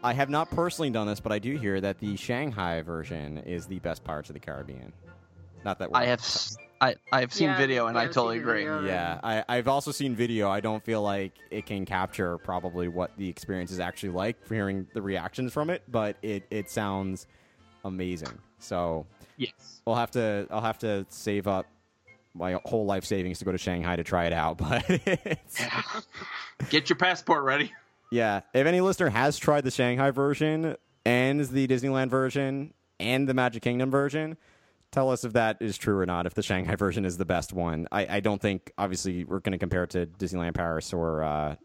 [0.03, 3.65] I have not personally done this, but I do hear that the Shanghai version is
[3.65, 4.93] the best Pirates of the Caribbean.
[5.65, 8.11] Not that we're I have, s- I I have seen Yeah, video and I I've
[8.11, 8.61] totally agree.
[8.63, 8.85] video.
[8.85, 10.49] Yeah, I, I've also seen video.
[10.49, 14.53] I don't feel like it can capture probably what the experience is actually like for
[14.53, 17.25] hearing the reactions from it, but it, it sounds
[17.85, 18.37] amazing.
[18.59, 19.05] So
[19.37, 19.81] Yes.
[19.85, 21.65] I'll have to I'll have to save up
[22.33, 24.57] my whole life savings to go to Shanghai to try it out.
[24.59, 25.61] But it's,
[26.69, 27.71] Get your passport ready.
[28.11, 33.33] yeah, if any listener has tried the Shanghai version and the Disneyland version and the
[33.33, 34.37] Magic Kingdom version,
[34.91, 36.25] tell us if that is true or not.
[36.25, 39.51] If the Shanghai version is the best one, I, I don't think obviously we're going
[39.53, 41.55] to compare it to Disneyland Paris or uh,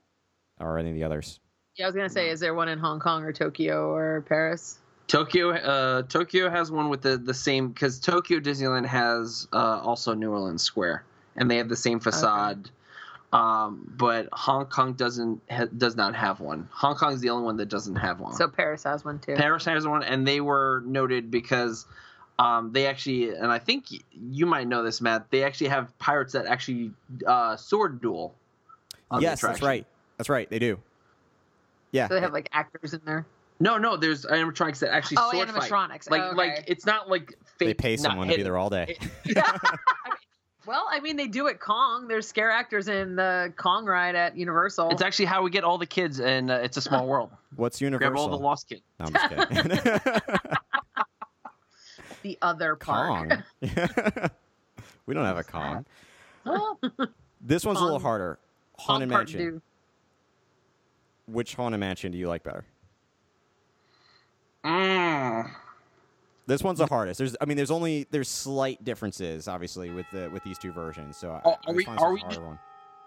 [0.61, 1.41] or any of the others.
[1.77, 4.79] Yeah, I was gonna say, is there one in Hong Kong or Tokyo or Paris?
[5.07, 10.15] Tokyo, uh, Tokyo has one with the the same because Tokyo Disneyland has uh, also
[10.15, 11.05] New Orleans Square,
[11.37, 12.71] and they have the same facade.
[13.33, 16.69] Um, but Hong Kong doesn't ha- does not have one.
[16.71, 18.35] Hong Kong is the only one that doesn't have one.
[18.35, 19.37] So Paris has one too.
[19.37, 21.87] Paris has one, and they were noted because
[22.39, 25.31] um, they actually, and I think you might know this, Matt.
[25.31, 26.93] They actually have pirates that actually
[27.27, 28.35] uh, sword duel.
[29.11, 29.87] on the yes, that's right.
[30.19, 30.49] That's right.
[30.49, 30.79] They do.
[31.91, 32.09] Yeah.
[32.09, 33.27] so they have like actors in there.
[33.61, 35.71] No, no, there's animatronics that actually Oh, sword fight.
[35.71, 36.11] animatronics.
[36.11, 36.37] Like, Oh, okay.
[36.37, 37.69] like it's not like fake.
[37.69, 38.97] they pay someone to be there all day.
[40.65, 42.07] Well, I mean, they do at Kong.
[42.07, 44.91] There's scare actors in the Kong ride at Universal.
[44.91, 47.31] It's actually how we get all the kids, and uh, it's a small world.
[47.57, 48.17] What's Grab Universal?
[48.19, 48.83] all the lost kids.
[49.01, 49.81] No, I'm just kidding.
[52.23, 53.09] the other park.
[53.29, 53.43] Kong.
[55.07, 55.85] we don't have a Kong.
[57.41, 58.39] This one's a little harder.
[58.79, 59.41] Haunted Park Mansion.
[59.41, 59.63] do.
[61.27, 62.65] Which Haunted Mansion do you like better?
[64.65, 65.51] Mm.
[66.47, 67.19] This one's the hardest.
[67.19, 71.17] There's, I mean, there's only there's slight differences, obviously, with the with these two versions.
[71.17, 72.59] So, Oh, I, are we- are we one.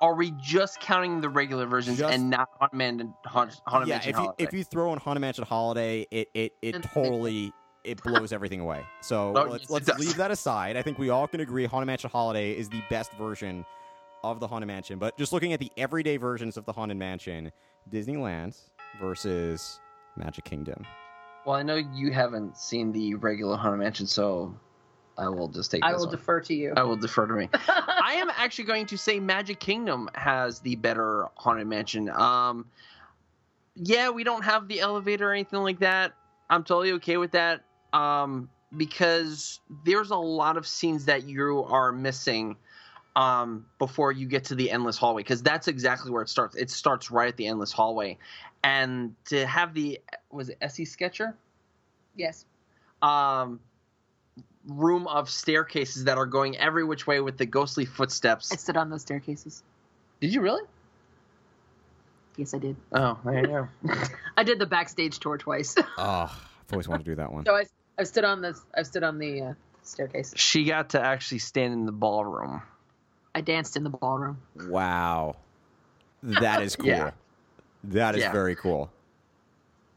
[0.02, 3.96] Are we just counting the regular versions Just- and not Haunted Man Haunted, Haunted yeah,
[3.96, 8.02] Mansion if you if you throw in Haunted Mansion Holiday, it it, it totally it
[8.04, 8.84] blows everything away.
[9.02, 10.76] So Oh, let's let's leave that aside.
[10.76, 13.66] I think we all can agree Haunted Mansion Holiday is the best version
[14.24, 15.00] of the Haunted Mansion.
[15.00, 17.52] But just looking at the everyday versions of the Haunted Mansion,
[17.90, 18.58] Disneyland
[19.00, 19.80] versus
[20.18, 20.86] Magic Kingdom.
[21.46, 24.56] Well, I know you haven't seen the regular Haunted Mansion, so
[25.18, 25.84] I will just take.
[25.84, 26.12] I will one.
[26.12, 26.74] defer to you.
[26.76, 27.50] I will defer to me.
[27.68, 32.10] I am actually going to say Magic Kingdom has the better haunted mansion.
[32.10, 32.66] Um,
[33.76, 36.14] yeah, we don't have the elevator or anything like that.
[36.50, 37.62] I'm totally okay with that.
[37.94, 42.58] Um, because there's a lot of scenes that you are missing
[43.16, 45.22] um, before you get to the endless hallway.
[45.22, 46.56] Because that's exactly where it starts.
[46.56, 48.18] It starts right at the endless hallway,
[48.64, 50.00] and to have the
[50.32, 50.86] was it M.C.
[50.86, 51.34] Escher?
[52.16, 52.46] yes.
[53.02, 53.60] um,
[54.68, 58.52] room of staircases that are going every which way with the ghostly footsteps.
[58.52, 59.64] I stood on those staircases.
[60.22, 60.64] Did you really?
[62.38, 62.76] Yes, I did.
[62.92, 63.68] Oh, there you go.
[64.38, 65.76] I did the backstage tour twice.
[65.78, 67.46] Oh, I've always wanted to do that one.
[67.46, 67.66] so I,
[67.98, 70.34] I stood on the I stood on the uh, staircase.
[70.36, 72.62] she got to actually stand in the ballroom.
[73.36, 74.38] I danced in the ballroom.
[74.68, 75.36] Wow,
[76.24, 76.88] that is cool.
[76.88, 77.12] Yeah.
[77.84, 78.32] That is Yeah.
[78.32, 78.90] very cool.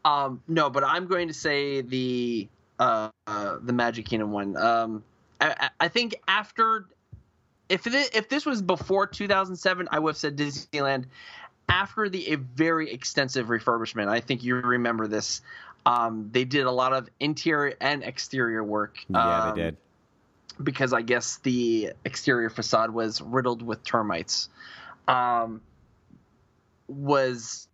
[0.04, 2.48] Um, no, but I'm going to say the
[2.78, 4.56] uh, uh, the Magic Kingdom one.
[4.56, 5.02] Um,
[5.40, 6.86] I, I- think after
[7.68, 11.04] if it, if this was before 2007, I would have said Disneyland.
[11.68, 15.42] After the a very extensive refurbishment, I think you remember this.
[15.86, 18.98] Um, they did a lot of interior and exterior work.
[19.08, 19.76] Yeah, um, they did.
[20.62, 24.48] Because I guess the exterior facade was riddled with termites.
[25.06, 25.62] Um,
[26.88, 27.68] was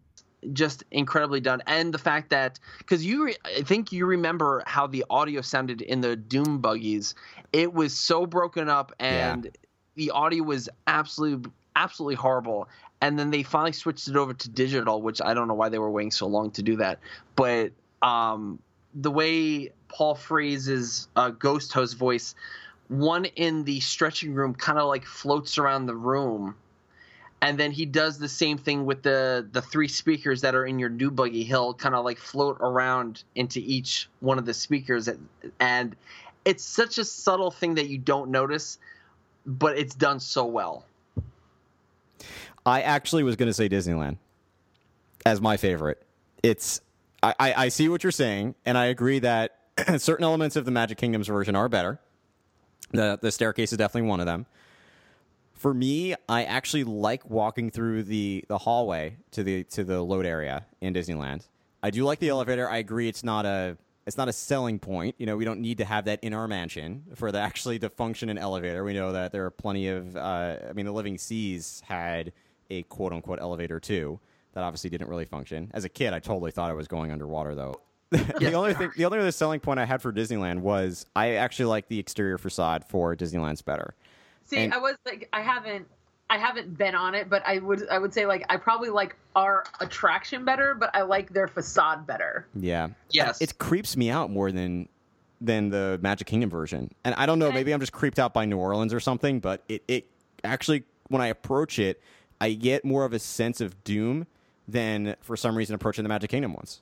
[0.53, 4.87] just incredibly done, and the fact that because you, re- I think you remember how
[4.87, 7.15] the audio sounded in the Doom buggies.
[7.53, 9.51] It was so broken up, and
[9.95, 12.69] the audio was absolutely absolutely horrible.
[13.01, 15.79] And then they finally switched it over to digital, which I don't know why they
[15.79, 17.01] were waiting so long to do that,
[17.37, 18.59] but um,
[18.95, 22.35] the way Paul Frees's uh, ghost host voice,
[22.89, 26.55] one in the stretching room kind of like floats around the room,
[27.43, 30.79] and then he does the same thing with the the three speakers that are in
[30.79, 35.09] your new buggy hill, kind of like float around into each one of the speakers,
[35.61, 35.97] and
[36.45, 38.79] it's such a subtle thing that you don't notice,
[39.47, 40.85] but it's done so well.
[42.67, 44.17] I actually was going to say Disneyland
[45.27, 46.03] as my favorite.
[46.43, 46.81] It's
[47.23, 49.59] I, I see what you're saying, and I agree that
[49.99, 51.99] certain elements of the Magic Kingdoms version are better.
[52.91, 54.47] The the staircase is definitely one of them.
[55.53, 60.27] For me, I actually like walking through the, the hallway to the to the load
[60.27, 61.49] area in Disneyland.
[61.83, 62.69] I do like the elevator.
[62.69, 65.15] I agree it's not a it's not a selling point.
[65.19, 67.89] You know, we don't need to have that in our mansion for the actually to
[67.89, 68.85] function an elevator.
[68.85, 70.17] We know that there are plenty of.
[70.17, 72.33] Uh, I mean, the Living Seas had
[72.71, 74.21] a quote unquote elevator too.
[74.53, 75.71] That obviously didn't really function.
[75.75, 77.81] As a kid, I totally thought I was going underwater though.
[78.39, 81.67] the only thing, the only other selling point I had for Disneyland was I actually
[81.67, 83.95] like the exterior facade for Disneyland's better.
[84.45, 85.87] See, And- I was like, I haven't,
[86.31, 89.15] I haven't been on it, but I would, I would say like I probably like
[89.37, 92.47] our attraction better, but I like their facade better.
[92.55, 92.89] Yeah.
[93.11, 93.41] Yes.
[93.41, 94.89] It creeps me out more than
[95.41, 96.91] than the Magic Kingdom version.
[97.05, 97.57] And I don't know, Okay.
[97.57, 100.07] maybe I'm just creeped out by New Orleans or something, but it, it
[100.43, 102.01] actually when I approach it,
[102.41, 104.27] I get more of a sense of doom
[104.67, 106.81] than for some reason approaching the Magic Kingdom ones.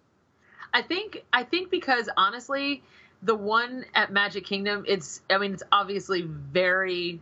[0.74, 2.82] I think, I think because honestly,
[3.22, 7.20] the one at Magic Kingdom, it's, I mean, it's obviously very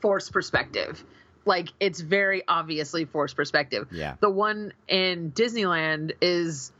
[0.00, 1.02] forced perspective.
[1.46, 3.88] Like it's very obviously forced perspective.
[3.90, 4.16] Yeah.
[4.20, 6.72] The one in Disneyland is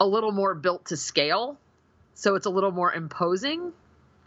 [0.00, 1.58] a little more built to scale,
[2.14, 3.72] so it's a little more imposing.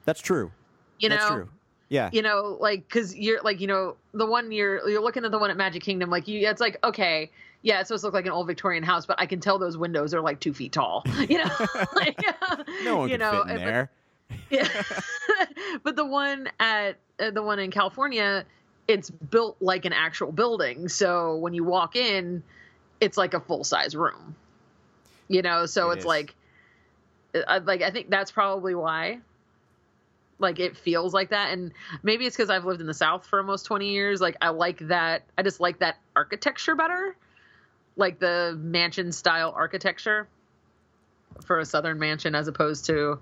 [0.06, 0.52] That's true.
[1.00, 1.50] You That's know, true.
[1.88, 2.10] Yeah.
[2.12, 5.38] you know like because you're like you know the one you're you're looking at the
[5.38, 7.30] one at magic kingdom like you it's like okay
[7.66, 9.76] yeah it's supposed to look like an old victorian house but i can tell those
[9.78, 11.52] windows are like two feet tall you know
[11.96, 12.18] like,
[12.84, 13.92] No one you know fit in but- there.
[14.50, 14.68] yeah.
[15.84, 18.46] but the one at uh, the one in california
[18.88, 22.42] it's built like an actual building so when you walk in
[23.02, 24.36] it's like a full size room
[25.28, 26.06] you know so It it's is.
[26.06, 26.36] like
[27.48, 29.20] I, like i think that's probably why
[30.40, 31.72] like it feels like that and
[32.04, 34.80] maybe it's because i've lived in the south for almost 20 years like i like
[34.88, 37.16] that i just like that architecture better
[37.98, 40.28] like the mansion style architecture
[41.46, 43.20] for a southern mansion as opposed to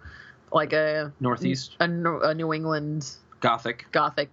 [0.51, 3.09] like a Northeast a, a new england
[3.39, 3.85] Gothic.
[3.91, 4.29] gothic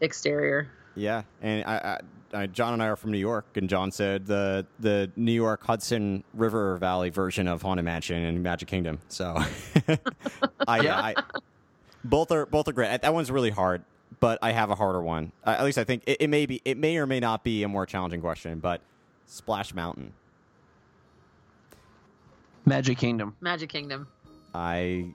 [0.00, 2.00] exterior Yeah, and I,
[2.32, 5.32] I, I, John and I are from New York, and John said the the New
[5.32, 8.98] York Hudson River Valley version of Haunted Mansion and Magic Kingdom.
[9.08, 9.36] So,
[10.68, 10.98] I, Yeah.
[10.98, 11.14] I,
[12.04, 13.02] both are both are great.
[13.02, 13.82] That one's really hard,
[14.20, 15.32] but I have a harder one.
[15.44, 16.60] Uh, at least I think it, it may be.
[16.64, 18.80] It may or may not be a more challenging question, but
[19.28, 20.12] Splash Mountain.
[22.64, 23.34] Magic Kingdom.
[23.40, 24.06] magic kingdom
[24.54, 25.06] I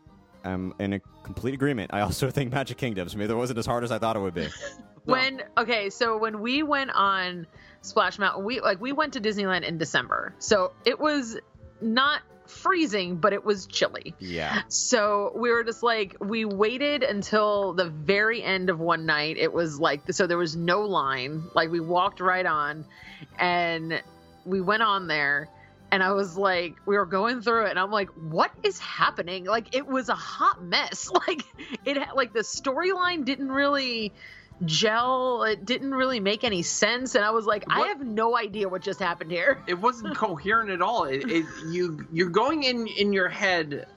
[0.43, 1.91] am in a complete agreement.
[1.93, 3.15] I also think Magic Kingdoms.
[3.15, 4.47] Maybe it wasn't as hard as I thought it would be.
[5.06, 7.45] when okay so when we went on
[7.82, 11.38] splash mountain we like we went to disneyland in december so it was
[11.82, 14.13] not freezing but it was chilly.
[14.19, 14.62] Yeah.
[14.67, 19.38] so we were just like we waited until the very end of one night.
[19.38, 21.43] It was like so there was no line.
[21.56, 22.86] Like we walked right on
[23.39, 24.01] and
[24.45, 25.49] we went on there
[25.91, 29.45] and i was like we were going through it and i'm like what is happening?
[29.45, 31.10] Like it was a hot mess.
[31.27, 31.43] Like
[31.86, 34.12] it had- like the storyline didn't really
[34.65, 38.67] gel it didn't really make any sense and i was like i have no idea
[38.67, 41.06] what just happened here It wasn't coherent at all.
[41.06, 43.88] It, it you you're going in in your head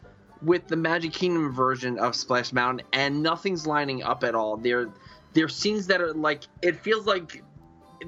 [0.42, 4.57] with the Magic Kingdom version of Splash Mountain, and nothing's lining up at all.
[4.59, 4.88] There
[5.33, 7.42] there are scenes that are like it feels like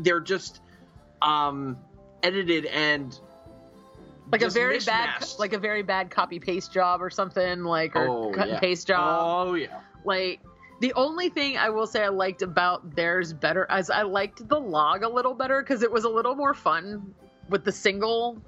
[0.00, 0.60] they're just
[1.22, 1.76] um
[2.22, 3.18] edited and
[4.30, 8.08] like a very bad like a very bad copy paste job or something like or
[8.08, 8.54] Oh, cut yeah.
[8.54, 9.80] and paste job Oh yeah.
[10.04, 10.40] like
[10.80, 14.58] the only thing i will say i liked about theirs better as i liked the
[14.58, 17.14] log a little better because it was a little more fun
[17.48, 18.40] with the single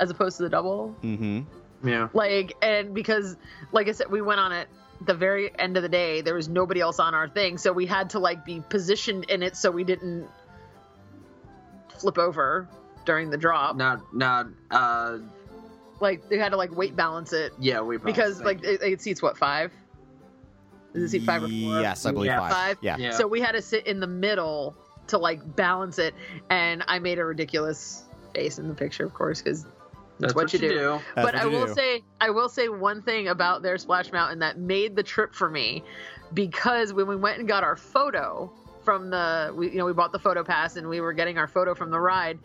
[0.00, 0.96] as opposed to the double.
[1.02, 1.42] Mm-hmm.
[1.86, 2.08] Yeah.
[2.12, 3.36] like and because
[3.72, 4.68] like i said we went on it
[5.00, 7.86] the very end of the day there was nobody else on our thing so we
[7.86, 10.28] had to like be positioned in it so we didn't
[11.98, 12.68] flip over
[13.04, 13.76] during the drop.
[13.76, 15.18] Not not uh
[16.00, 17.52] like they had to like weight balance it.
[17.58, 19.72] yeah we because like it, it seats what five
[20.92, 21.80] Does it seat five or four?
[21.80, 22.38] Yes, I believe Yeah.
[22.40, 22.52] five.
[22.52, 22.78] Five?
[22.82, 22.96] Yeah.
[22.98, 23.10] Yeah.
[23.12, 24.76] So we had to sit in the middle
[25.08, 26.14] to like balance it,
[26.50, 28.04] and I made a ridiculous
[28.34, 29.66] face in the picture, of course, because
[30.20, 31.00] that's what you do.
[31.14, 31.74] That's but I will do.
[31.74, 35.50] say, I will say one thing about their Splash Mountain that made the trip for
[35.50, 35.82] me,
[36.34, 38.52] because when we went and got our photo
[38.84, 41.46] from the, we, you know, we bought the photo pass and we were getting our
[41.46, 42.38] photo from the ride.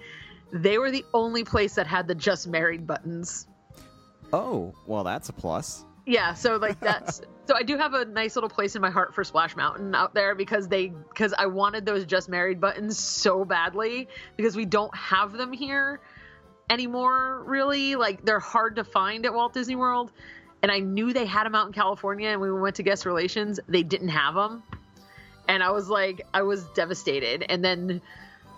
[0.52, 3.48] They were the only place that had the just married buttons.
[4.34, 5.84] Oh, well, that's a plus.
[6.08, 9.14] Yeah, so like that's so I do have a nice little place in my heart
[9.14, 13.44] for Splash Mountain out there because they because I wanted those just married buttons so
[13.44, 16.00] badly because we don't have them here
[16.70, 17.98] anymore really.
[17.98, 20.14] Like they're hard to find at Walt Disney World
[20.64, 23.06] and I knew they had them out in California and when we went to guest
[23.06, 24.64] relations they didn't have them
[25.50, 27.44] and I was like I was devastated.
[27.50, 28.02] And then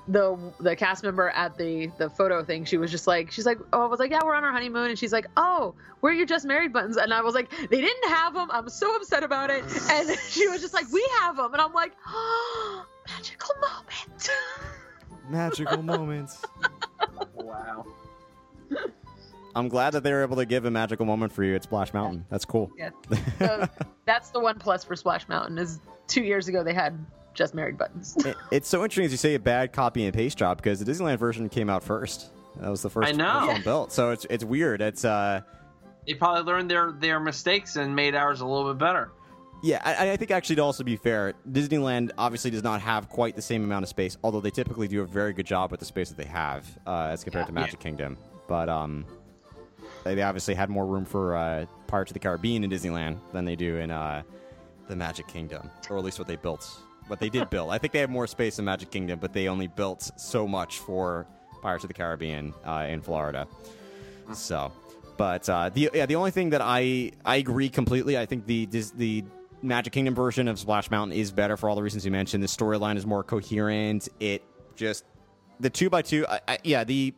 [0.08, 3.60] the the cast member at the the photo thing she was just like she's like
[3.74, 6.16] oh i was like yeah we're on our honeymoon and she's like oh where are
[6.16, 9.24] your just married buttons and i was like they didn't have them i'm so upset
[9.24, 13.54] about it and she was just like we have them and i'm like oh, magical
[13.62, 14.30] moment
[15.30, 16.42] Magical moments.
[17.36, 17.86] Wow.
[19.56, 21.94] I'm glad that they were able to give a magical moment for you at Splash
[21.94, 22.26] Mountain.
[22.30, 22.72] That's cool.
[22.76, 22.94] yes
[23.38, 23.68] so
[24.06, 26.98] that's the one plus for splash mountain is two years ago they had
[27.34, 30.38] just married buttons It- it's so interesting as you say a bad copy and paste
[30.38, 32.32] job because the Disneyland version came out first.
[32.60, 33.48] That was the first I know.
[33.48, 33.92] one built.
[33.92, 34.82] So it's it's weird.
[34.82, 35.42] It's uh
[36.06, 39.12] They probably learned their their mistakes and made ours a little bit better.
[39.62, 43.36] yeah, I, I think actually to also be fair, Disneyland obviously does not have quite
[43.36, 45.86] the same amount of space, although they typically do a very good job with the
[45.86, 47.60] space that they have uh, as compared to Yeah.
[47.62, 48.18] Magic Kingdom.
[48.48, 49.06] But um,
[50.04, 53.46] they they obviously had more room for uh, Pirates of the Caribbean in Disneyland than
[53.46, 54.24] they do in uh,
[54.88, 56.68] the Magic Kingdom, or at least what they built.
[57.10, 59.48] What they did build, I think they have more space in Magic Kingdom, but they
[59.48, 61.26] only built so much for
[61.62, 63.48] Pirates of the Caribbean uh, in Florida.
[64.34, 64.72] So,
[65.18, 68.16] but uh, the yeah, the only thing that I I agree completely.
[68.16, 69.24] I think the the
[69.64, 72.44] Magic Kingdom version of Splash Mountain is better for all the reasons you mentioned.
[72.44, 74.08] The storyline is more coherent.
[74.20, 74.44] It
[74.76, 75.04] just
[75.60, 76.28] the two by two.
[76.28, 77.14] I, I, yeah, the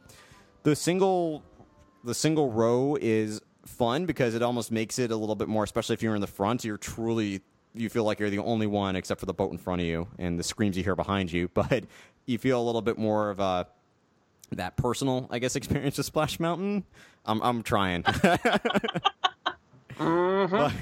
[0.64, 1.44] the single
[2.04, 5.94] the single row is fun because it almost makes it a little bit more, especially
[5.96, 6.64] if you're in the front.
[6.64, 7.42] You're truly
[7.74, 10.08] you feel like you're the only one except for the boat in front of you
[10.18, 11.50] and the screams you hear behind you.
[11.54, 11.86] But
[12.26, 13.68] you feel a little bit more of a
[14.52, 16.84] that personal, I guess, experience with Splash Mountain.
[17.26, 18.04] I'm I'm trying.
[19.98, 20.56] Mm-hmm.
[20.56, 20.74] But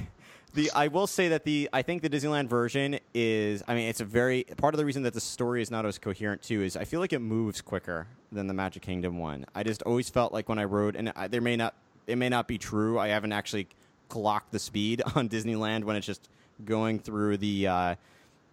[0.54, 4.00] the I will say that the I think the Disneyland version is I mean it's
[4.00, 6.78] a very part of the reason that the story is not as coherent too is
[6.78, 9.46] I feel like it moves quicker than the Magic Kingdom one.
[9.54, 11.76] I just always felt like when I rode and I, there may not
[12.08, 12.98] it may not be true.
[12.98, 13.68] I haven't actually
[14.08, 16.30] clocked the speed on Disneyland when it's just
[16.66, 17.96] going through the uh,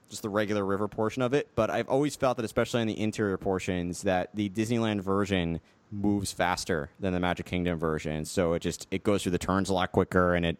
[0.08, 1.48] just the regular river portion of it.
[1.54, 5.60] But I've always felt that, especially in the interior portions, that the Disneyland version
[5.92, 8.24] moves faster than the Magic Kingdom version.
[8.24, 10.56] So it just it goes through the turns a lot quicker, and it.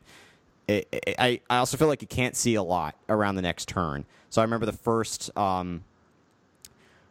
[0.68, 3.68] It, it, I, I also feel like you can't see a lot around the next
[3.68, 4.04] turn.
[4.30, 5.84] So I remember the first um,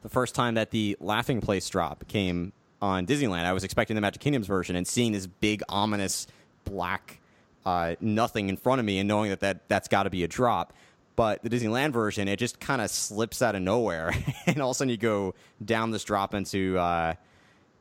[0.05, 4.01] the first time that the Laughing Place drop came on Disneyland, I was expecting the
[4.01, 6.27] Magic Kingdom's version and seeing this big ominous
[6.63, 7.19] black
[7.65, 10.27] uh, nothing in front of me and knowing that, that that's got to be a
[10.27, 10.73] drop.
[11.15, 14.13] But the Disneyland version, it just kind of slips out of nowhere,
[14.45, 17.13] and all of a sudden you go down this drop into uh,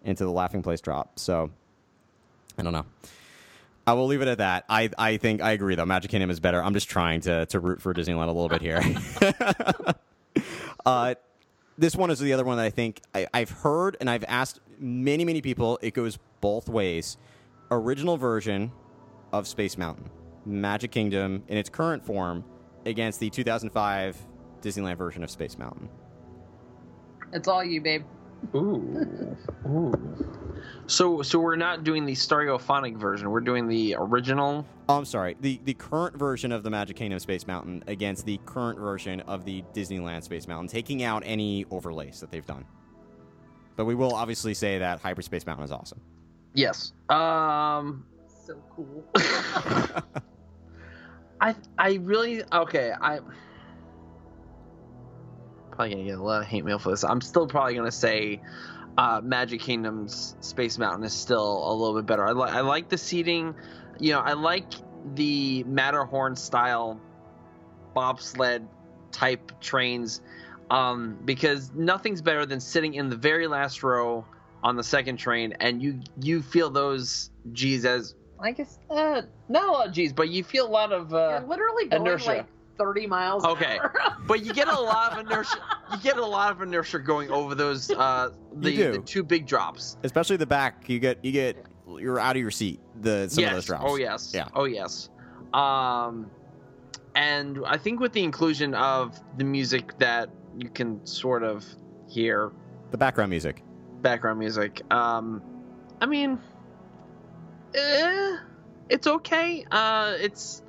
[0.04, 1.18] into the Laughing Place drop.
[1.18, 1.50] So
[2.56, 2.86] I don't know.
[3.86, 4.64] I will leave it at that.
[4.68, 5.84] I, I think I agree though.
[5.84, 6.62] Magic Kingdom is better.
[6.62, 8.80] I'm just trying to to root for Disneyland a little bit here.
[10.86, 11.14] uh,
[11.76, 14.60] this one is the other one that I think I, I've heard and I've asked
[14.78, 15.78] many many people.
[15.82, 17.16] It goes both ways.
[17.70, 18.70] Original version
[19.38, 20.10] of Space Mountain,
[20.46, 22.44] Magic Kingdom in its current form,
[22.86, 24.16] against the 2005
[24.62, 25.88] Disneyland version of Space Mountain.
[27.32, 28.04] it's all you babe
[28.54, 29.36] Ooh.
[29.66, 29.92] Ooh.
[30.86, 33.30] So so we're not doing the stereophonic version.
[33.30, 34.66] We're doing the original.
[34.88, 35.36] Oh, I'm sorry.
[35.40, 39.44] The the current version of the Magic Kingdom Space Mountain against the current version of
[39.46, 42.66] the Disneyland Space Mountain, taking out any overlays that they've done.
[43.76, 46.00] But we will obviously say that Hyperspace Mountain is awesome.
[46.52, 46.92] Yes.
[47.08, 48.04] Um
[48.44, 49.04] so cool
[51.40, 53.20] I I really okay, I
[55.72, 57.04] probably gonna get a lot of hate mail for this.
[57.04, 58.40] I'm still probably gonna say
[58.96, 62.26] uh, Magic Kingdom's Space Mountain is still a little bit better.
[62.26, 63.54] I like I like the seating,
[63.98, 64.72] you know, I like
[65.14, 66.98] the Matterhorn style
[67.92, 68.66] bobsled
[69.12, 70.22] type trains
[70.70, 74.24] um, because nothing's better than sitting in the very last row
[74.62, 79.68] on the second train and you you feel those G's as I guess uh, not
[79.68, 82.28] a lot of G's, but you feel a lot of uh, you're literally going inertia.
[82.28, 82.46] like
[82.78, 83.78] 30 miles an Okay.
[83.78, 83.94] hour.
[84.26, 85.58] but you get a lot of inertia.
[85.92, 89.96] You get a lot of inertia going over those uh, the, the two big drops.
[90.02, 91.64] Especially the back, you get you get
[91.98, 92.80] you're out of your seat.
[93.00, 93.50] The some yes.
[93.50, 93.84] of those drops.
[93.86, 94.32] Oh yes.
[94.34, 94.48] Yeah.
[94.54, 95.08] Oh yes.
[95.52, 96.28] Um,
[97.14, 101.64] and I think with the inclusion of the music that you can sort of
[102.08, 102.50] hear,
[102.90, 103.62] The background music.
[104.02, 104.82] background music.
[104.92, 105.40] Um,
[106.00, 106.40] I mean,
[107.74, 108.36] eh,
[108.88, 109.64] it's okay.
[109.70, 110.62] Uh, it's.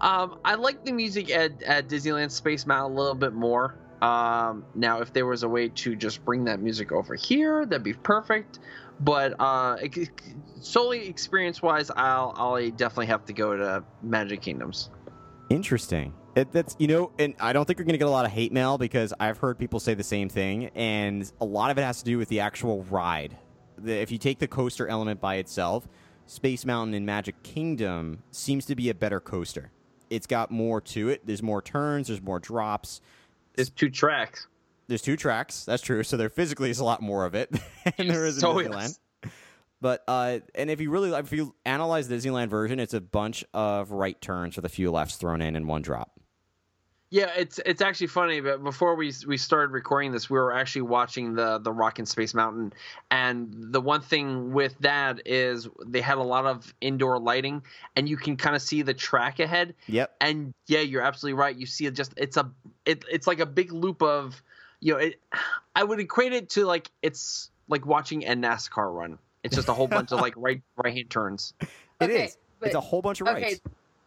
[0.00, 3.76] Um, I like the music at, at Disneyland Space Mountain a little bit more.
[4.00, 7.82] Um, now, if there was a way to just bring that music over here, that'd
[7.82, 8.60] be perfect.
[9.00, 9.76] But uh,
[10.60, 14.90] solely experience wise, I'll I'll definitely have to go to Magic Kingdoms.
[15.50, 16.14] Interesting.
[16.36, 18.30] It, that's you know, and I don't think you're going to get a lot of
[18.30, 21.82] hate mail because I've heard people say the same thing, and a lot of it
[21.82, 23.36] has to do with the actual ride.
[23.82, 25.88] The, if you take the coaster element by itself,
[26.26, 29.70] Space Mountain in Magic Kingdom seems to be a better coaster.
[30.10, 31.26] It's got more to it.
[31.26, 32.08] There's more turns.
[32.08, 33.00] There's more drops.
[33.54, 34.46] There's two tracks.
[34.88, 35.64] there's two tracks.
[35.64, 36.02] That's true.
[36.02, 37.50] So there physically is a lot more of it
[37.96, 38.98] than there is in So Disneyland.
[39.24, 39.32] yes.
[39.80, 43.44] But uh, and if you really if you analyze the Disneyland version, it's a bunch
[43.54, 46.19] of right turns with a few lefts thrown in and one drop.
[47.12, 48.40] Yeah, it's it's actually funny.
[48.40, 52.08] But before we we started recording this, we were actually watching the the Rock and
[52.08, 52.72] Space Mountain,
[53.10, 57.62] and the one thing with that is they had a lot of indoor lighting,
[57.96, 59.74] and you can kind of see the track ahead.
[59.88, 60.14] Yep.
[60.20, 61.56] And yeah, you're absolutely right.
[61.56, 62.48] You see it just it's a
[62.86, 64.40] it, it's like a big loop of
[64.78, 65.20] you know it.
[65.74, 69.18] I would equate it to like it's like watching a NASCAR run.
[69.42, 71.54] It's just a whole bunch of like right right hand turns.
[71.60, 71.68] It
[72.02, 72.08] is.
[72.10, 73.60] Okay, It's but- a whole bunch of Okay, rights.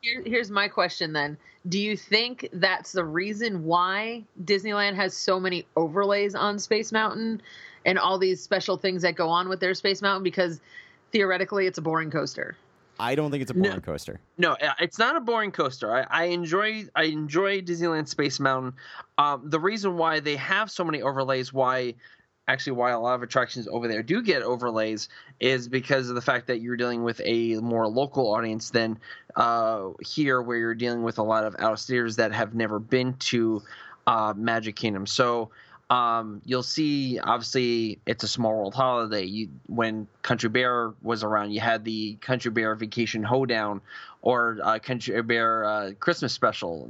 [0.03, 1.37] Here, here's my question then.
[1.67, 7.41] Do you think that's the reason why Disneyland has so many overlays on Space Mountain
[7.85, 10.23] and all these special things that go on with their Space Mountain?
[10.23, 10.59] Because
[11.11, 12.57] theoretically, it's a boring coaster.
[12.99, 13.69] I don't think it's a No.
[13.69, 14.19] boring coaster.
[14.37, 15.95] No, uh, it's not a boring coaster.
[15.95, 18.73] I, I enjoy I enjoy Disneyland Space Mountain.
[19.17, 21.95] Um, the reason why they have so many overlays, why
[22.47, 26.21] actually why a lot of attractions over there do get overlays, is because of the
[26.21, 28.99] fact that you're dealing with a more local audience than
[29.35, 31.79] uh, here, where you're dealing with a lot of out
[32.17, 33.61] that have never been to
[34.07, 35.05] uh, Magic Kingdom.
[35.05, 35.49] So.
[35.89, 39.25] Um, you'll see, obviously, it's a small world holiday.
[39.25, 43.79] You, when Country Bear was around, you had the Country Bear Vacation Hoedown,
[44.23, 46.89] or uh, Country Bear uh, Christmas special,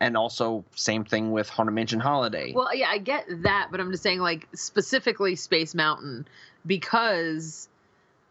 [0.00, 2.52] and also same thing with Haunted Mansion Holiday.
[2.52, 6.26] Well, yeah, I get that, but I'm just saying, like specifically Space Mountain,
[6.66, 7.68] because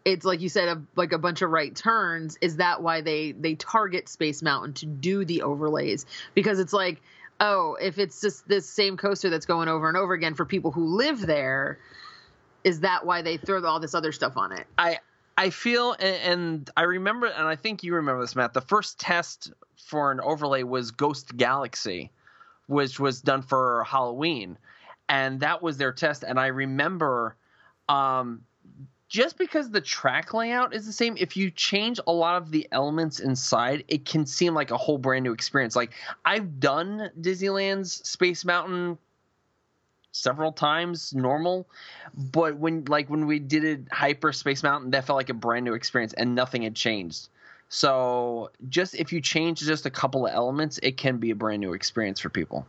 [0.06, 2.38] it's like you said, a, like a bunch of right turns.
[2.42, 6.06] Is that why they they target Space Mountain to do the overlays?
[6.34, 7.02] Because it's like,
[7.40, 10.72] oh, if it's just this same coaster that's going over and over again for people
[10.72, 11.80] who live there,
[12.64, 14.68] is that why they throw all this other stuff on it?
[14.78, 15.00] I
[15.38, 18.54] I feel and, I remember and I think you remember this, Matt.
[18.54, 22.12] The first test for an overlay was Ghost Galaxy,
[22.68, 24.58] which was done for Halloween,
[25.10, 26.24] and that was their test.
[26.24, 27.36] And I remember,
[27.90, 28.44] um,
[29.10, 32.68] just because the track layout is the same, if you change a lot of the
[32.72, 35.76] elements inside, it can seem like a whole brand new experience.
[35.76, 35.92] Like
[36.26, 38.98] I've done Disneyland's Space Mountain
[40.14, 41.68] several times normal
[42.32, 45.74] but when like when we did it hyperspace mountain that felt like a brand new
[45.74, 47.30] experience and nothing had changed
[47.68, 51.60] so just if you change just a couple of elements it can be a brand
[51.60, 52.66] new experience for people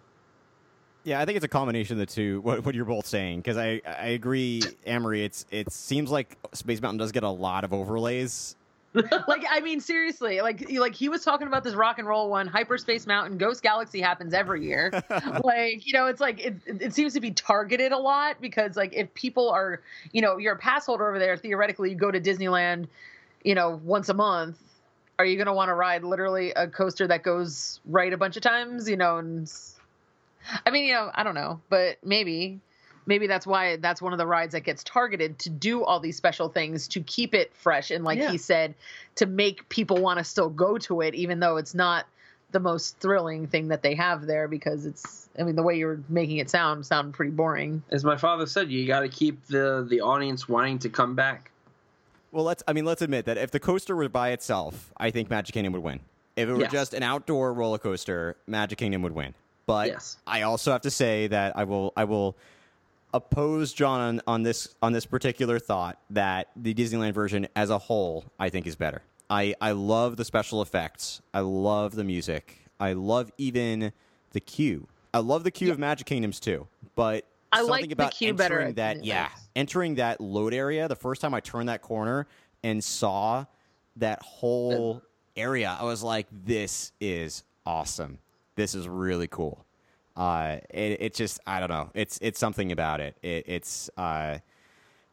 [1.05, 2.41] Yeah, I think it's a combination of the two.
[2.41, 5.23] What, what you're both saying, because I I agree, Amory.
[5.23, 8.57] It's it seems like Space Mountain does get a lot of overlays.
[9.27, 12.47] like I mean, seriously, like like he was talking about this rock and roll one,
[12.47, 14.93] Hyperspace Mountain, Ghost Galaxy happens every year.
[15.45, 18.93] like you know, it's like it, it seems to be targeted a lot because like
[18.95, 19.83] if people are,
[20.13, 22.87] you know, you're a pass holder over there, theoretically you go to Disneyland,
[23.43, 24.59] you know, once a month.
[25.19, 28.37] Are you going to want to ride literally a coaster that goes right a bunch
[28.37, 28.89] of times?
[28.89, 29.51] You know, and
[30.67, 32.61] I mean, you know, I don't know, but maybe
[33.07, 36.17] maybe that's why that's one of the rides that gets targeted to do all these
[36.17, 38.31] special things to keep it fresh and like Yeah.
[38.31, 38.75] he said
[39.17, 42.07] to make people want to still go to it even though it's not
[42.53, 46.01] the most thrilling thing that they have there because it's i mean the way you're
[46.09, 49.85] making it sound sound pretty boring as my father said you got to keep the
[49.89, 51.51] the audience wanting to come back
[52.31, 55.31] Well, let's I mean let's admit that if the coaster were by itself, I think
[55.31, 56.01] Magic Kingdom would win.
[56.37, 56.73] If it were Yes.
[56.73, 59.35] just an outdoor roller coaster, Magic Kingdom would win.
[59.67, 60.17] But Yes.
[60.27, 62.35] I also have to say that I will I will
[63.15, 67.79] oppose John on, on this on this particular thought that the Disneyland version as a
[67.79, 69.01] whole I think is better.
[69.31, 71.23] I, I love the special effects.
[71.33, 72.59] I love the music.
[72.79, 73.93] I love even
[74.33, 74.87] the queue.
[75.15, 76.67] I love the queue of Magic Kingdoms too.
[76.95, 80.53] But I something like the about queue better entering at that yeah entering that load
[80.53, 82.27] area the first time I turned that corner
[82.65, 83.47] and saw
[83.97, 85.03] that whole
[85.37, 88.19] area, I was like, "This is awesome.
[88.57, 89.65] This is really cool."
[90.17, 91.91] Uh, it, it just I don't know.
[91.95, 93.17] It's it's something about it.
[93.23, 94.39] it it's uh,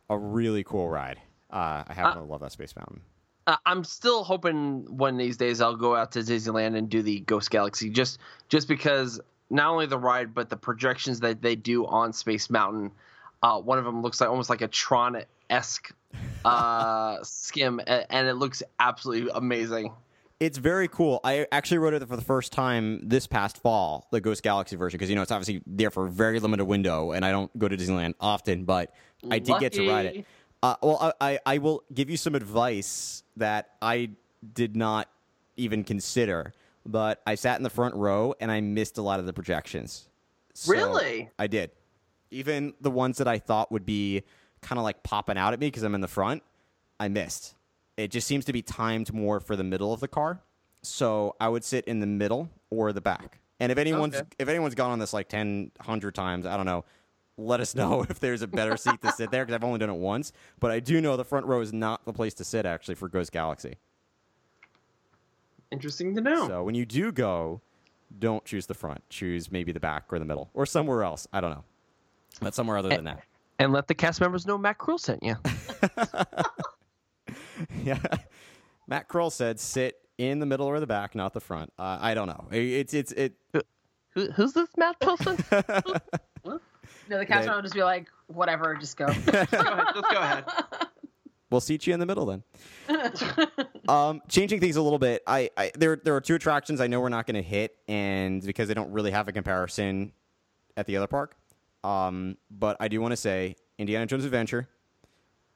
[0.10, 1.20] a really cool ride.
[1.52, 3.02] Uh, I happen to love that Space Mountain.
[3.48, 7.02] uh, I'm still hoping one of these days I'll go out to Disneyland and do
[7.02, 11.56] the Ghost Galaxy just just because not only the ride but the projections that they
[11.56, 12.92] do on Space Mountain.
[13.44, 15.92] Uh, one of them looks like almost like a Tron esque
[16.46, 19.92] uh, skim, and it looks absolutely amazing.
[20.42, 21.20] It's very cool.
[21.24, 24.98] I actually rode it for the first time this past fall, the Ghost Galaxy version,
[24.98, 27.68] because you know it's obviously there for a very limited window, and I don't go
[27.68, 28.92] to Disneyland often, but
[29.30, 30.26] I did get to ride it.
[30.64, 34.10] Uh, well, I, I I will give you some advice that I
[34.56, 35.10] did not
[35.58, 36.54] even consider,
[36.88, 40.10] but I sat in the front row and I missed a lot of the projections.
[40.56, 41.30] So, Really?
[41.38, 41.70] I did.
[42.32, 44.24] Even the ones that I thought would be
[44.62, 46.42] kind of like popping out at me because I'm in the front,
[47.00, 47.54] I missed.
[48.04, 50.42] It just seems to be timed more for the middle of the car.
[50.82, 53.40] So I would sit in the middle or the back.
[53.60, 54.28] And if anyone's Okay.
[54.40, 56.84] if anyone's gone on this like 10, 100 times, I don't know,
[57.38, 59.92] let us know if there's a better seat to sit there because I've only done
[59.92, 60.34] it once.
[60.60, 63.08] But I do know the front row is not the place to sit actually for
[63.08, 63.76] Ghost Galaxy.
[65.72, 66.48] Interesting to know.
[66.48, 67.62] So when you do go,
[68.18, 69.08] don't choose the front.
[69.10, 71.28] Choose maybe the back or the middle or somewhere else.
[71.32, 71.64] I don't know.
[72.42, 73.24] But somewhere other than that.
[73.60, 75.36] and let the cast members know Matt Krill sent you.
[77.84, 78.00] yeah.
[78.88, 81.72] Matt Kroll said sit in the middle or the back, not the front.
[81.80, 82.48] Uh, I don't know.
[82.52, 83.34] It's it's it.
[84.14, 85.38] Who, who's this Matt person?
[87.10, 89.06] No, the cast They- member will just be like, whatever, just go.
[89.08, 89.48] go ahead.
[89.50, 90.46] Just go ahead.
[91.50, 92.44] We'll seat you in the middle then.
[93.90, 95.22] um, changing things a little bit.
[95.28, 98.42] I, I there there are two attractions I know we're not going to hit, and
[98.42, 100.14] because they don't really have a comparison
[100.78, 101.36] at the other park.
[101.84, 104.70] Um, but I do want to say Indiana Jones Adventure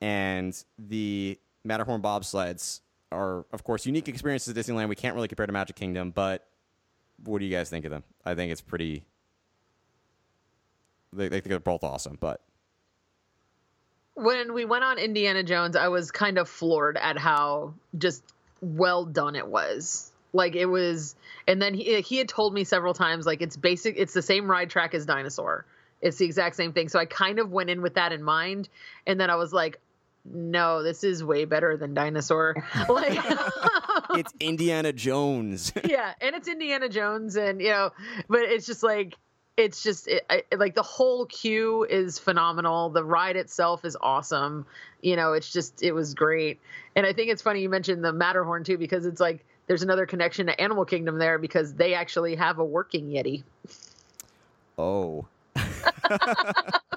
[0.02, 4.88] and the Matterhorn bobsleds are, of course, unique experiences at Disneyland.
[4.90, 6.48] We can't really compare to Magic Kingdom, but
[7.24, 8.04] what do you guys think of them?
[8.24, 9.06] I think it's pretty.
[11.12, 12.42] They, they think they're both awesome, but
[14.16, 18.24] when we went on Indiana Jones, I was kind of floored at how just
[18.62, 20.12] well done it was.
[20.34, 21.16] Like it was,
[21.48, 24.50] and then he he had told me several times like it's basic, it's the same
[24.52, 25.66] ride track as Dinosaur.
[26.02, 26.90] It's the exact same thing.
[26.90, 28.68] So I kind of went in with that in mind,
[29.08, 29.80] and then I was like,
[30.26, 32.56] no, this is way better than Dinosaur.
[32.90, 33.20] like.
[34.12, 35.72] it's Indiana Jones.
[35.86, 37.92] yeah, and it's Indiana Jones, and you know,
[38.28, 39.16] but it's just like
[39.58, 42.90] it's just it, I, like the whole queue is phenomenal.
[42.90, 44.66] The ride itself is awesome.
[45.02, 46.60] You know, it's just it was great,
[46.96, 50.06] and I think it's funny you mentioned the Matterhorn too because it's like there's another
[50.06, 53.44] connection to Animal Kingdom there because they actually have a working Yeti.
[54.78, 55.28] oh.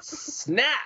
[0.00, 0.78] Snap.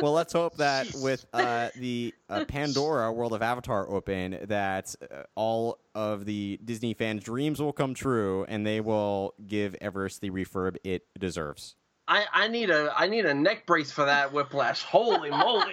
[0.00, 5.22] well, let's hope that with uh, the uh, Pandora World of Avatar open, that uh,
[5.34, 10.30] all of the Disney fans' dreams will come true, and they will give Everest the
[10.30, 11.76] refurb it deserves.
[12.08, 14.82] I, I need a I need a neck brace for that whiplash.
[14.82, 15.72] Holy moly!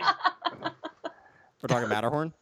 [0.62, 2.34] We're talking Matterhorn.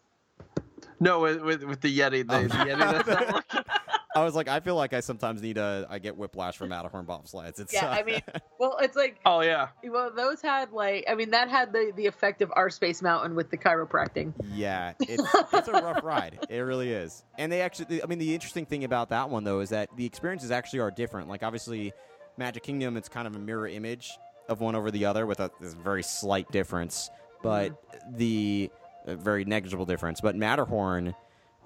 [0.99, 2.41] No, with with, with the Yeti, the, Oh.
[2.43, 3.61] the Yeti that's not working.
[4.17, 7.05] I was like, I feel like I sometimes need a, I get whiplash from Matterhorn
[7.05, 7.59] bobsleds.
[7.59, 8.21] It's Yeah, uh, I mean,
[8.59, 9.69] well, it's like Oh yeah.
[9.83, 13.35] well, those had like I mean that had the the effect of our Space Mountain
[13.35, 14.33] with the chiropractic.
[14.53, 16.39] Yeah, it's it's a rough ride.
[16.49, 17.23] It really is.
[17.37, 20.05] And they actually, I mean, the interesting thing about that one though is that the
[20.05, 21.29] experiences actually are different.
[21.29, 21.93] Like obviously,
[22.37, 24.17] Magic Kingdom, it's kind of a mirror image
[24.49, 27.09] of one over the other with a this very slight difference,
[27.43, 27.79] but
[28.15, 28.71] the
[29.05, 30.21] a very negligible difference.
[30.21, 31.15] But Matterhorn,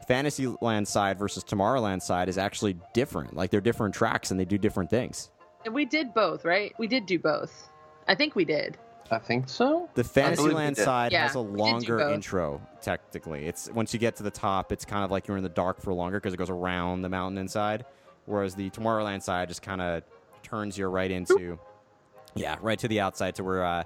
[0.07, 3.35] Fantasyland side versus Tomorrowland side is actually different.
[3.35, 5.29] Like they're different tracks and they do different things.
[5.65, 6.73] And we did both, right?
[6.77, 7.69] We did do both.
[8.07, 8.77] I think we did.
[9.11, 9.89] I think so.
[9.93, 13.45] The Fantasyland side Yeah, has a we did do longer intro, technically.
[13.45, 15.81] It's once you get to the top, it's kind of like you're in the dark
[15.81, 17.85] for longer because it goes around the mountain inside.
[18.25, 20.03] Whereas the Tomorrowland side just kind of
[20.43, 21.59] turns you right into,
[22.35, 23.83] yeah, right to the outside to where uh,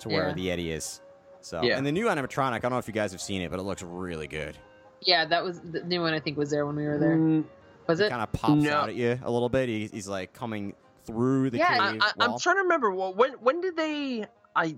[0.00, 0.34] to where Yeah.
[0.34, 1.00] the Yeti is.
[1.42, 1.76] So, Yeah.
[1.76, 3.64] and the new animatronic, I don't know if you guys have seen it, but it
[3.64, 4.56] looks really good.
[5.04, 6.12] Yeah, that was the new one.
[6.14, 7.16] I think was there when we were there.
[7.16, 7.44] Mm,
[7.88, 8.10] Was It it?
[8.10, 8.72] kind of pops No.
[8.72, 9.68] out at you a little bit.
[9.68, 10.74] He, he's like coming
[11.04, 12.90] through the Yeah, cave I, I, I'm trying to remember.
[12.92, 14.24] Well, when when did they?
[14.54, 14.76] I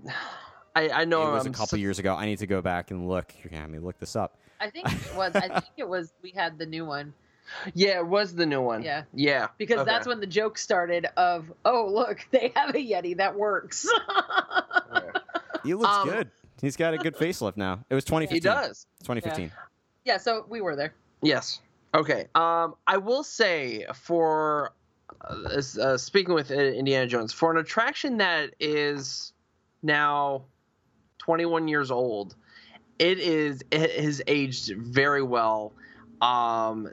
[0.75, 2.15] I, I know it was I'm a couple so- years ago.
[2.15, 3.33] I need to go back and look.
[3.43, 4.37] You're gonna have me look this up.
[4.59, 5.35] I think it was.
[5.35, 6.13] I think it was.
[6.23, 7.13] We had the new one
[7.75, 8.81] Yeah, it was the new one.
[8.83, 9.03] Yeah.
[9.13, 9.47] Yeah.
[9.57, 9.91] because Okay.
[9.91, 11.05] that's when the joke started.
[11.17, 13.85] Of oh look, they have a Yeti that works.
[15.63, 16.29] He looks Um, good.
[16.61, 17.83] He's got a good facelift now.
[17.89, 18.35] It was 2015.
[18.35, 18.85] He does.
[19.01, 19.45] 2015.
[19.45, 19.51] yeah,
[20.17, 20.93] so we were there.
[21.21, 21.59] Yes.
[21.93, 22.27] Okay.
[22.35, 24.73] Um, I will say for
[25.21, 29.33] uh, uh, speaking with uh, Indiana Jones for an attraction that is
[29.81, 30.43] now
[31.19, 32.35] 21 years old,
[32.99, 35.73] it is it has aged very well.
[36.21, 36.89] Um,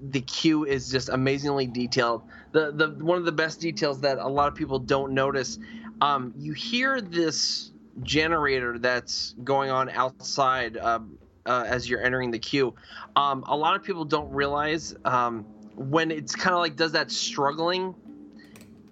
[0.00, 2.22] the queue is just amazingly detailed.
[2.52, 5.58] The the one of the best details that a lot of people don't notice.
[6.00, 7.70] Um, you hear this
[8.02, 12.74] generator that's going on outside um, uh, as you're entering the queue.
[13.16, 15.44] Um, a lot of people don't realize um,
[15.76, 17.94] when it's kind of like does that struggling,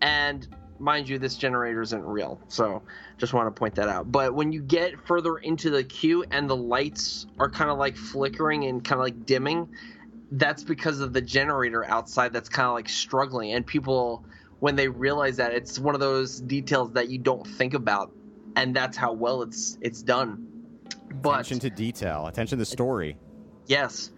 [0.00, 0.46] and
[0.78, 2.82] mind you, this generator isn't real, so
[3.18, 4.10] just want to point that out.
[4.10, 7.96] But when you get further into the queue and the lights are kind of like
[7.96, 9.68] flickering and kind of like dimming,
[10.32, 14.24] that's because of the generator outside that's kind of like struggling, and people
[14.60, 18.12] when they realize that it's one of those details that you don't think about,
[18.56, 20.49] and that's how well it's it's done.
[21.10, 22.26] But Attention to detail.
[22.28, 23.16] Attention to story.
[23.66, 24.10] yes,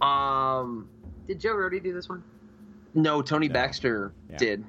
[0.00, 0.88] um,
[1.26, 2.22] Did Joe Rohde do this one?
[2.94, 3.52] no, Tony No.
[3.54, 4.36] Baxter Yeah.
[4.38, 4.64] did.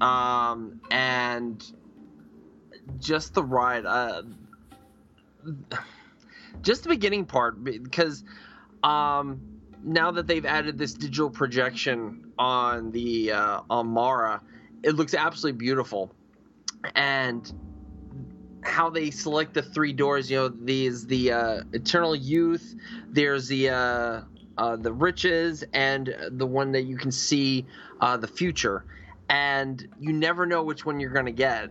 [0.00, 1.64] Um, and
[2.98, 4.22] just the ride, uh,
[6.62, 8.24] just the beginning part, because
[8.82, 9.40] um,
[9.84, 14.40] now that they've added this digital projection on the uh, on Mara,
[14.82, 16.12] it looks absolutely beautiful.
[16.96, 17.52] and
[18.62, 20.30] how they select the three doors.
[20.30, 22.74] You know, these the uh, eternal youth.
[23.10, 24.20] There's the uh,
[24.58, 27.66] uh, the riches, and the one that you can see
[28.00, 28.84] uh, the future,
[29.28, 31.70] and you never know which one you're gonna get.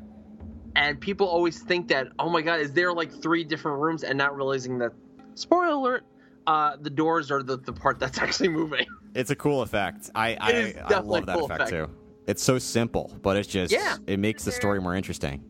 [0.75, 4.17] And people always think that, oh my god, is there like three different rooms, and
[4.17, 4.93] not realizing that,
[5.35, 6.05] spoiler alert,
[6.47, 8.85] uh, the doors are the, the part that's actually moving.
[9.13, 10.09] It's a cool effect.
[10.15, 11.89] I I, I love that cool effect, effect.
[11.89, 11.95] too.
[12.27, 13.97] It's so simple, but it's just Yeah.
[14.07, 15.43] it makes the story more interesting.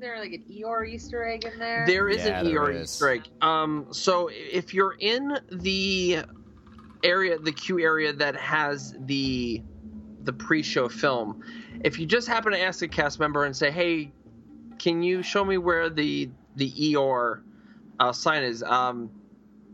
[0.00, 1.84] Isn't there like an Eeyore Easter egg in there?
[1.86, 2.84] There is Yeah, an there ER is.
[2.84, 3.28] Easter egg.
[3.42, 6.20] Um, so if you're in the
[7.04, 9.62] area, the queue area that has the
[10.22, 11.42] the pre-show film,
[11.84, 14.10] if you just happen to ask a cast member and say, "Hey,
[14.78, 17.42] can you show me where the the ER
[17.98, 19.10] uh, sign is?" Um,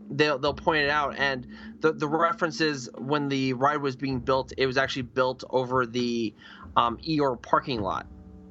[0.09, 1.47] they'll they'll point it out, and
[1.79, 5.85] the the reference is when the ride was being built, it was actually built over
[5.85, 6.33] the
[6.75, 8.07] um, ER parking lot.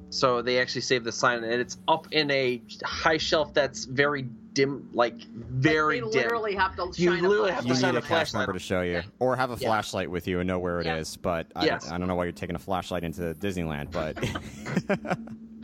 [0.09, 4.21] So they actually saved the sign, and it's up in a high shelf that's very
[4.53, 6.11] dim, like very they dim.
[6.23, 7.81] literally have to You shine a literally have to You flashlight.
[7.81, 9.01] shine need a a cast flashlight member to show you, Yeah.
[9.19, 9.67] or have a Yeah.
[9.67, 11.15] flashlight with you and know where it is.
[11.15, 11.19] Yeah.
[11.23, 11.91] But I, Yes.
[11.91, 14.17] I don't know why you're taking a flashlight into Disneyland, but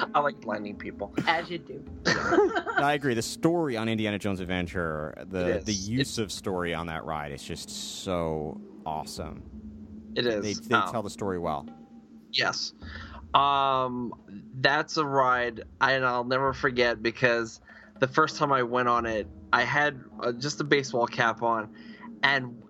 [0.14, 1.14] I like blinding people.
[1.26, 1.84] as you do.
[2.78, 3.14] I agree.
[3.14, 5.90] The story on Indiana Jones Adventure, the the is.
[5.90, 7.70] use of story on that ride is just
[8.04, 9.42] so awesome.
[10.16, 10.44] It is.
[10.44, 11.66] They they Um, tell the story well.
[12.32, 12.74] Yes.
[13.34, 14.14] Um,
[14.60, 17.62] that's a ride, and I'll never forget because
[18.00, 21.70] the first time I went on it, I had uh, just a baseball cap on,
[22.22, 22.62] and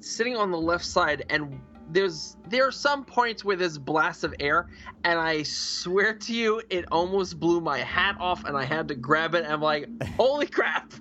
[0.00, 1.60] sitting on the left side, and
[1.90, 4.68] there's there are some points where there's blasts of air,
[5.04, 8.94] and I swear to you, it almost blew my hat off, and I had to
[8.94, 9.44] grab it.
[9.44, 10.92] And I'm like, holy crap!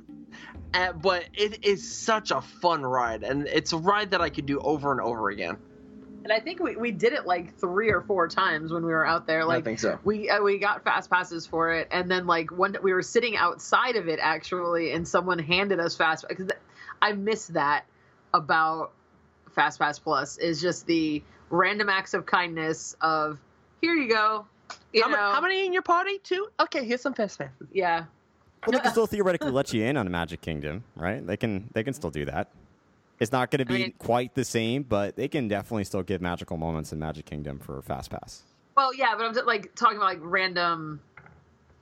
[0.74, 4.46] Uh, but it is such a fun ride, and it's a ride that I could
[4.46, 5.58] do over and over again.
[6.28, 9.08] And I think we, we did it like three or four times when we were
[9.08, 9.46] out there.
[9.46, 9.98] Like I think so.
[10.04, 13.38] we uh, we got fast passes for it, and then like one we were sitting
[13.38, 16.50] outside of it actually, and someone handed us fast because
[17.02, 17.86] I miss that
[18.34, 18.92] about
[19.56, 23.40] Fast Pass Plus is just the random acts of kindness of
[23.80, 24.46] here you go,
[24.92, 26.20] you how, know, ma- how many in your party?
[26.26, 26.50] Two.
[26.60, 27.70] Okay, here's some fast passes.
[27.72, 28.04] yeah.
[28.66, 31.26] Well, they can still theoretically let you in on a Magic Kingdom, right?
[31.26, 32.50] They can they can still do that.
[33.20, 36.04] It's not going to be I mean- quite the same, but they can definitely still
[36.04, 38.44] give magical moments in Magic Kingdom for Fast Pass.
[38.76, 41.02] Well, yeah, but I'm just, like talking about like random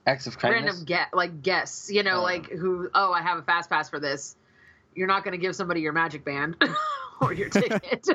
[0.08, 0.64] Acts of kindness.
[0.66, 2.24] random get like guests, you know, Oh.
[2.24, 4.36] like who oh I have a fast pass for this.
[4.94, 6.56] You're not going to give somebody your magic band
[7.22, 8.08] or your ticket.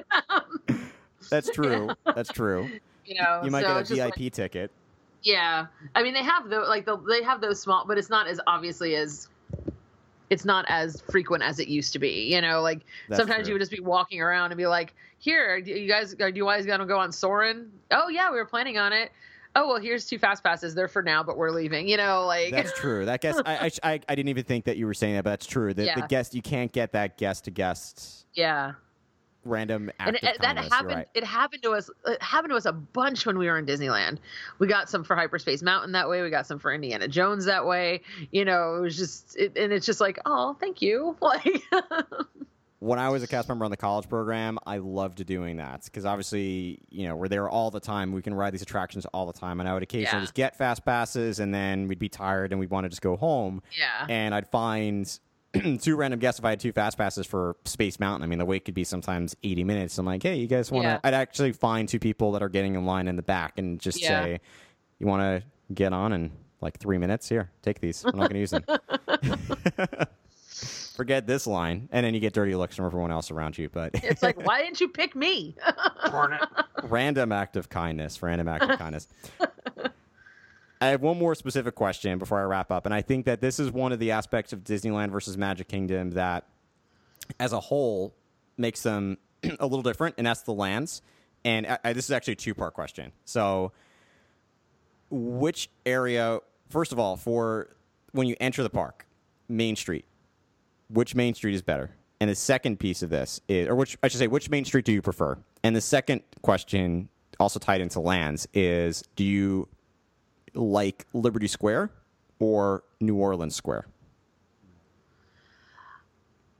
[1.31, 1.91] That's true.
[2.07, 2.71] That's true.
[3.05, 4.71] you know, You might so get a VIP like- ticket.
[5.23, 8.27] yeah, I mean they have the like the, they have those small, but it's not
[8.29, 9.29] as obviously as
[10.31, 12.33] it's not as frequent as it used to be.
[12.33, 13.49] You know, like That's sometimes true.
[13.49, 16.67] you would just be walking around and be like, "Here, you guys, are you guys
[16.67, 17.71] gonna go on Soarin'?
[17.91, 19.13] Oh yeah, we were planning on it.
[19.57, 20.75] Oh well, here's two fast passes.
[20.75, 21.89] They're for now, but we're leaving.
[21.89, 23.05] You know, like That's true.
[23.05, 25.47] That guest, I, I, I, didn't even think that you were saying that, but that's
[25.47, 25.75] true.
[25.75, 28.73] The, the guest, you can't get that guest to guest yeah.
[29.45, 30.95] Random and it, that happened.
[30.97, 31.09] right.
[31.15, 31.89] It happened to us.
[32.07, 34.19] It happened to us a bunch when we were in Disneyland.
[34.59, 36.23] We got some for Hyperspace Mountain that way.
[36.23, 38.03] We got some for Indiana Jones that way.
[38.33, 41.17] You know, it was just, it, and it's just like, oh, thank you.
[41.23, 41.63] Like,
[42.81, 46.07] when I was a cast member on the college program, I loved doing that because
[46.07, 48.11] obviously, you know, we're there all the time.
[48.13, 50.23] We can ride these attractions all the time, and I would occasionally Yeah.
[50.23, 53.17] just get fast passes, and then we'd be tired and we'd want to just go
[53.19, 53.63] home.
[53.79, 55.19] yeah, And I'd find
[55.81, 58.23] two random guests if I had two fast passes for Space Mountain.
[58.23, 59.99] I mean, the wait could be sometimes eighty minutes.
[59.99, 60.89] I'm like, hey, you guys want to?
[60.91, 61.01] Yeah.
[61.03, 64.01] I'd actually find two people that are getting in line in the back and just
[64.01, 64.09] Yeah.
[64.25, 64.41] say,
[64.99, 65.43] you want to
[65.75, 66.31] get on in
[66.61, 67.29] like three minutes?
[67.29, 68.05] Here, take these.
[68.05, 68.65] I'm not going to use them.
[70.95, 73.71] Forget this line, and then you get dirty looks from everyone else around you.
[73.71, 75.57] But it's like, why didn't you pick me?
[76.83, 78.23] Random act of kindness.
[78.23, 79.09] Random act of kindness.
[80.81, 83.61] I have one more specific question before I wrap up, and I think that this
[83.61, 86.47] is one of the aspects of Disneyland versus Magic Kingdom that,
[87.39, 88.15] as a whole,
[88.57, 89.19] makes them
[89.61, 91.03] a little different, and that's the lands.
[91.45, 93.13] And I, I, this is actually a two-part question.
[93.27, 93.73] So,
[95.11, 96.41] which area?
[96.71, 97.69] First of all, for
[98.13, 99.07] when you enter the park,
[99.49, 100.07] Main Street,
[100.89, 101.91] which Main Street is better?
[102.21, 104.85] And the second piece of this is, or which I should say, which Main Street
[104.85, 105.39] do you prefer?
[105.63, 107.09] And the second question,
[107.39, 109.69] also tied into lands, is do you
[110.55, 111.91] like Liberty Square
[112.39, 113.87] or New Orleans Square?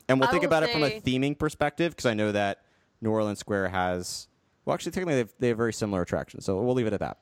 [0.09, 2.63] And we'll I think about it from a theming perspective because I know that
[3.01, 4.27] New Orleans Square has,
[4.65, 6.45] well, actually, technically, they have, they have very similar attractions.
[6.45, 7.19] So we'll leave it at that.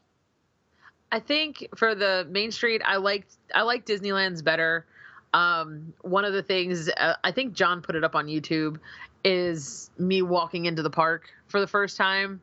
[1.13, 4.87] I think for the Main Street, I liked I like Disneyland's better.
[5.35, 8.79] Um, one of the things uh, I think John put it up on YouTube
[9.25, 12.41] is me walking into the park for the first time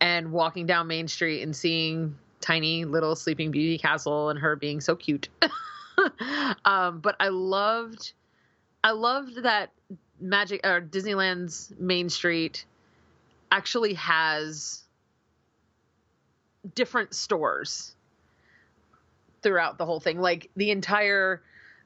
[0.00, 4.80] and walking down Main Street and seeing tiny little Sleeping Beauty castle and her being
[4.80, 5.28] so cute.
[6.64, 8.12] um, but I loved,
[8.84, 9.70] I loved that
[10.20, 12.64] Magic or Disneyland's Main Street
[13.50, 14.82] actually has
[16.74, 17.94] different stores
[19.42, 20.20] throughout the whole thing.
[20.20, 21.42] Like the entire,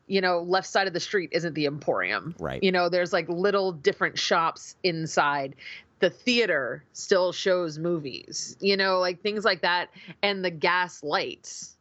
[0.07, 2.35] you know, left side of the street isn't the Emporium.
[2.39, 2.63] Right.
[2.63, 5.57] You know, there's like little different shops inside.
[5.99, 9.89] The theater still shows movies, you know, like things like that.
[10.23, 11.77] And the gas lights,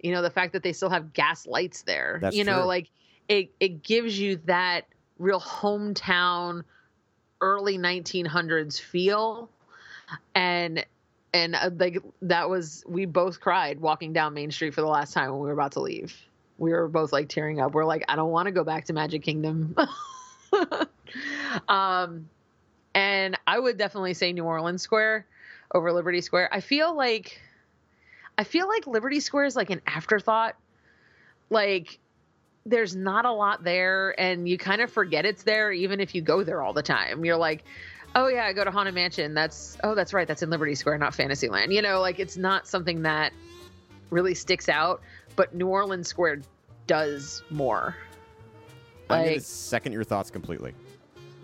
[0.00, 2.66] you know, the fact that they still have gas lights there, That's you know, true.
[2.66, 2.90] like
[3.28, 4.86] it, it gives you that
[5.18, 6.64] real hometown
[7.40, 9.48] early 1900s feel.
[10.34, 10.84] And
[11.32, 15.14] and uh, like that was we both cried walking down main street for the last
[15.14, 16.14] time when we were about to leave
[16.62, 17.72] we were both like tearing up.
[17.72, 19.76] We're like i don't want to go back to magic kingdom.
[21.68, 22.30] Um
[22.94, 25.26] and i would definitely say new orleans square
[25.74, 26.48] over liberty square.
[26.50, 27.38] I feel like
[28.38, 30.56] i feel like liberty square is like an afterthought.
[31.50, 31.98] Like
[32.64, 36.22] there's not a lot there and you kind of forget it's there even if you
[36.22, 37.26] go there all the time.
[37.26, 37.64] You're like
[38.14, 39.34] oh yeah i go to haunted mansion.
[39.34, 41.74] That's oh that's right that's in liberty square not fantasyland.
[41.74, 43.34] You know like it's not something that
[44.08, 45.02] really sticks out
[45.36, 46.40] but new orleans square
[46.86, 47.96] does more.
[49.10, 50.74] I'm like second your thoughts completely.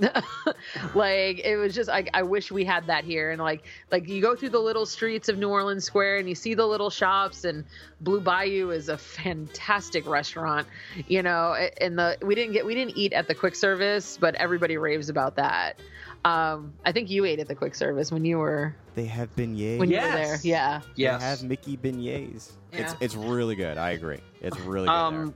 [0.94, 3.32] like it was just like I wish we had that here.
[3.32, 6.34] And like like you go through the little streets of New Orleans Square and you
[6.34, 7.64] see the little shops and
[8.00, 10.68] Blue Bayou is a fantastic restaurant
[11.08, 14.36] you know and the we didn't get we didn't eat at the quick service but
[14.36, 15.80] everybody raves about that
[16.24, 19.78] um I think you ate at the quick service when you were They have beignets.
[19.78, 21.20] when you were there yeah Yes.
[21.20, 22.52] They have Mickey beignets.
[22.72, 22.94] It's Yeah.
[23.00, 23.78] it's really good.
[23.78, 24.20] I agree.
[24.42, 24.92] It's really good.
[24.92, 25.34] Um,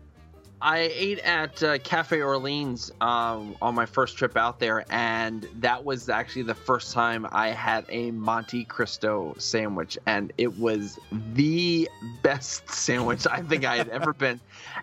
[0.63, 5.85] I ate at uh, Cafe Orleans um, on my first trip out there, and that
[5.85, 11.01] was actually the first time I had a Monte Cristo sandwich, and it was
[11.35, 11.89] the
[12.23, 14.39] best sandwich I think I had ever been.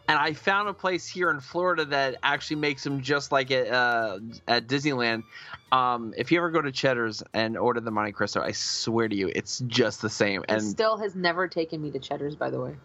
[0.09, 3.71] And I found a place here in Florida that actually makes them just like it
[3.71, 4.19] uh,
[4.49, 5.23] at Disneyland.
[5.71, 9.15] Um, if you ever go to Cheddar's and order the Monte Cristo, I swear to
[9.15, 10.43] you, it's just the same.
[10.49, 12.75] and And still has never taken me to Cheddar's by the way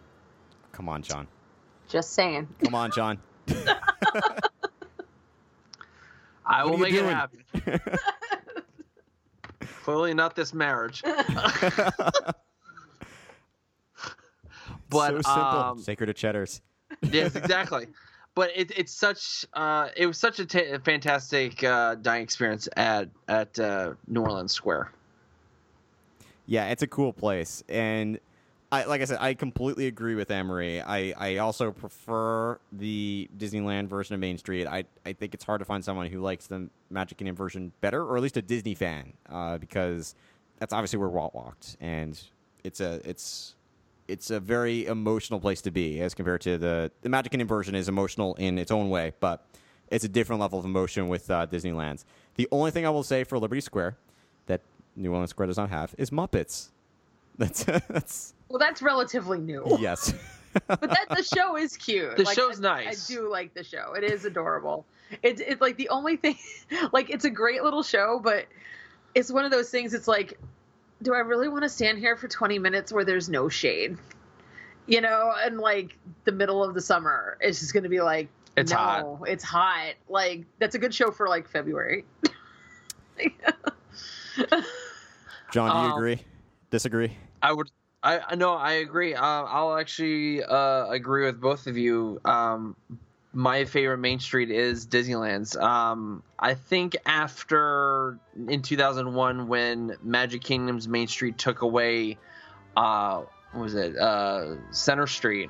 [0.71, 1.27] Come on, John.
[1.87, 3.19] Just saying Come on, John.
[6.47, 7.09] I will are you make doing?
[7.09, 7.99] it happen.
[9.83, 11.01] Clearly not this marriage.
[11.05, 12.33] but
[14.89, 15.31] so simple.
[15.31, 16.61] um, Sacred to Cheddar's.
[17.11, 17.87] yes, exactly.
[18.35, 23.57] But it, it's such uh, it was such a fantastic uh, dining experience at at
[23.59, 24.91] uh, New Orleans Square.
[26.45, 28.19] Yeah, it's a cool place, and
[28.71, 30.81] I like I said, I completely agree with Emery.
[30.81, 34.67] I, I also prefer the Disneyland version of Main Street.
[34.67, 38.03] I I think it's hard to find someone who likes the Magic Kingdom version better,
[38.03, 40.15] or at least a Disney fan, uh, because
[40.59, 42.19] that's obviously where Walt walked, and
[42.63, 43.55] it's a it's
[44.07, 47.75] it's a very emotional place to be as compared to the the Magic Kingdom version
[47.75, 49.45] is emotional in its own way, but
[49.89, 52.03] it's a different level of emotion with uh, Disneyland's.
[52.35, 53.97] The only thing I will say for Liberty Square
[54.47, 54.61] that
[54.95, 56.69] New Orleans Square does not have is Muppets.
[57.37, 60.13] That's that's well that's relatively new yes.
[60.67, 62.15] but that the show is cute.
[62.15, 63.09] The Like, show's I- nice.
[63.11, 63.93] I do like the show.
[63.93, 64.85] It is adorable.
[65.21, 66.37] It's it's like the only thing,
[66.93, 68.45] like it's a great little show, but
[69.13, 69.93] it's one of those things.
[69.93, 70.39] It's like,
[71.01, 73.97] do I really want to stand here for 20 minutes where there's no shade?
[74.87, 78.29] You know, and like the middle of the summer, it's just going to be like,
[78.55, 79.19] It's no, hot.
[79.27, 79.93] It's hot.
[80.07, 82.05] Like that's a good show for like February.
[85.51, 86.21] John, do you Um, agree?
[86.69, 87.15] Disagree?
[87.41, 87.69] I would.
[88.05, 88.53] I I know.
[88.53, 89.15] I agree.
[89.15, 92.21] Uh, I'll actually uh, agree with both of you.
[92.23, 92.75] Um,
[93.33, 95.57] my favorite Main Street is Disneyland's.
[95.57, 102.17] Um, I think after in 2001 when Magic Kingdom's Main Street took away,
[102.77, 103.97] uh, what was it?
[103.97, 105.49] Uh, Center Street,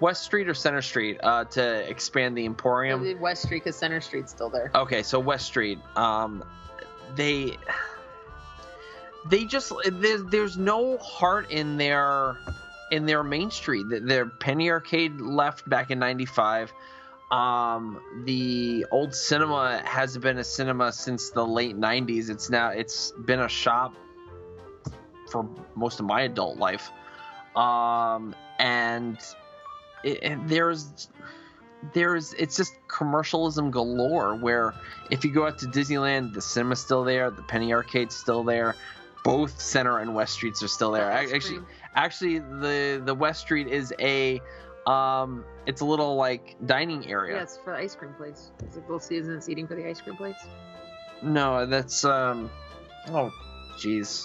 [0.00, 3.20] West Street or Center Street uh, to expand the Emporium.
[3.20, 4.70] West Street, because Center Street's still there.
[4.74, 5.78] Okay, so West Street.
[5.96, 6.44] Um,
[7.16, 7.56] they
[9.28, 12.36] they just there's there's no heart in their
[12.90, 13.86] in their Main Street.
[13.88, 16.72] Th- Their Penny Arcade left back in '95.
[17.30, 22.30] Um, the old cinema hasn't been a cinema since the late '90s.
[22.30, 23.94] It's now it's been a shop
[25.30, 26.90] for most of my adult life.
[27.56, 29.18] Um, and
[30.02, 31.08] it, and there's
[31.92, 34.74] there's it's just commercialism galore where
[35.10, 38.74] if you go out to Disneyland, the cinema's still there, the Penny Arcade's still there,
[39.24, 41.10] both Center and West Streets are still there.
[41.10, 41.60] Actually,
[41.94, 44.40] actually, the the West Street is a
[44.86, 47.36] um, it's a little like dining area.
[47.36, 48.50] Yeah, it's for the ice cream place.
[48.60, 50.36] It's like Little Caesars eating for the ice cream place.
[51.22, 52.50] No, that's um,
[53.08, 53.30] oh,
[53.78, 54.24] jeez,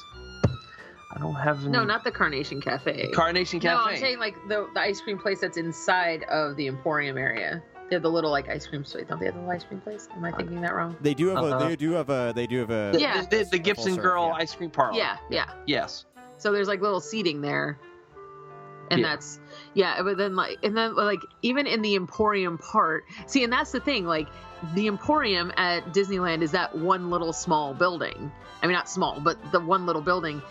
[1.12, 3.12] I don't have No, not the Carnation Cafe.
[3.12, 3.76] Carnation Cafe.
[3.76, 7.62] No, I'm saying like the, the ice cream place that's inside of the Emporium area.
[7.90, 9.06] They have the little like ice cream place.
[9.08, 10.08] Don't they have the little ice cream place?
[10.16, 10.96] Am I thinking that wrong?
[11.02, 11.66] They do have Uh-huh.
[11.66, 11.70] a.
[11.70, 12.34] They do have a.
[12.36, 12.92] They do have a.
[12.94, 13.22] the, Yeah.
[13.22, 14.34] the, the, full Gibson serve, Girl yeah.
[14.42, 14.98] ice cream parlor.
[14.98, 15.52] Yeah, yeah.
[15.68, 16.06] Yes.
[16.38, 17.78] So there's like little seating there.
[18.92, 19.10] And Yeah.
[19.16, 19.40] that's
[19.74, 23.72] yeah, but then like and then like even in the Emporium part, see, and that's
[23.72, 24.28] the thing, like
[24.76, 28.32] the Emporium at Disneyland is that one little small building.
[28.62, 30.42] I mean not small, but the one little building.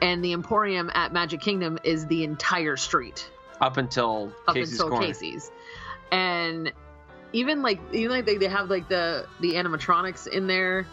[0.00, 4.88] And the Emporium at Magic Kingdom is the entire street Up until up Casey's until
[4.90, 5.06] Corner.
[5.08, 5.50] Casey's.
[6.12, 6.72] And
[7.32, 10.86] even like even like they, they have like the the animatronics in there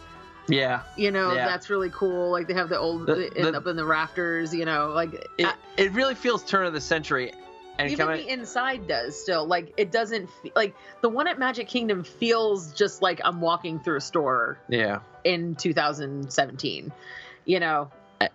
[0.48, 0.82] Yeah.
[0.96, 1.46] you know Yeah.
[1.46, 4.52] that's really cool like they have the old The- end the- up in the rafters
[4.54, 7.32] you know like It, I- it really feels turn of the century.
[7.78, 11.26] And even can I, the inside does still like it doesn't fe- like the one
[11.26, 15.00] at magic kingdom feels just like i'm walking through a store yeah.
[15.24, 16.92] in 2017
[17.46, 17.90] you know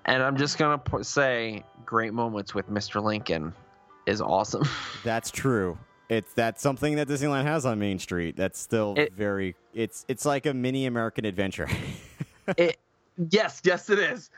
[0.06, 3.02] And I'm just gonna say, great moments with Mr.
[3.04, 3.54] Lincoln
[4.06, 4.64] is awesome.
[5.04, 5.76] That's true.
[6.12, 8.36] It's that's something that Disneyland has on Main Street.
[8.36, 9.56] That's still It- very.
[9.74, 11.70] It's it's like a mini American adventure.
[12.58, 12.76] it,
[13.30, 14.30] yes, yes, it is.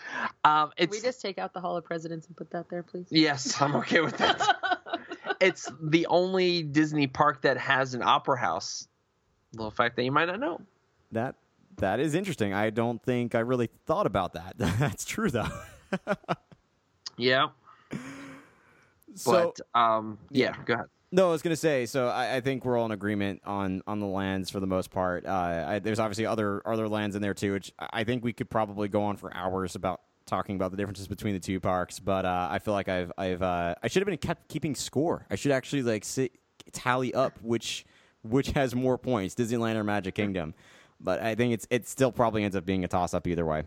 [0.44, 3.08] Um, Can we just take out the hall of presidents and put that there please
[3.10, 4.56] yes, I'm okay with that.
[5.42, 8.88] it's the only Disney park that has an opera house.
[9.54, 10.62] Little fact that you might not know.
[11.12, 11.34] that
[11.78, 12.54] that is interesting.
[12.54, 14.54] I don't think I really thought about that.
[14.60, 15.50] that's true though.
[17.18, 17.48] Yeah,
[19.16, 20.86] So but um, yeah, go ahead.
[21.14, 21.86] No, I was gonna say.
[21.86, 24.90] So I, I think we're all in agreement on on the lands for the most
[24.90, 25.28] part.
[25.28, 28.50] Uh, I, there's obviously other other lands in there too, which I think we could
[28.50, 32.00] probably go on for hours about talking about the differences between the two parks.
[32.00, 35.28] But uh, I feel like I've I've uh, I should have been kept keeping score.
[35.30, 36.32] I should actually like sit,
[36.72, 37.86] tally up which
[38.24, 40.56] which has more points, Disneyland or Magic Kingdom.
[41.00, 43.66] But I think it's it still probably ends up being a toss up either way.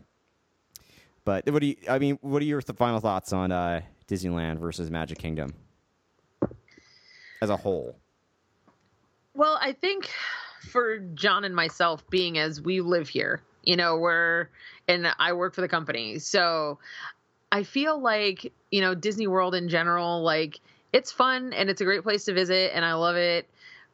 [1.25, 1.77] But what do you?
[1.89, 5.55] I mean, what are your th- final thoughts on uh, Disneyland versus Magic Kingdom
[7.41, 7.97] as a whole?
[9.35, 10.11] Well, I think
[10.61, 14.49] for John and myself, being as we live here, you know, we're
[14.89, 16.79] and I work for the company, so
[17.51, 20.61] I feel like you know Disney World in general, like
[20.93, 23.49] it's fun and it's a great place to visit, and I love it.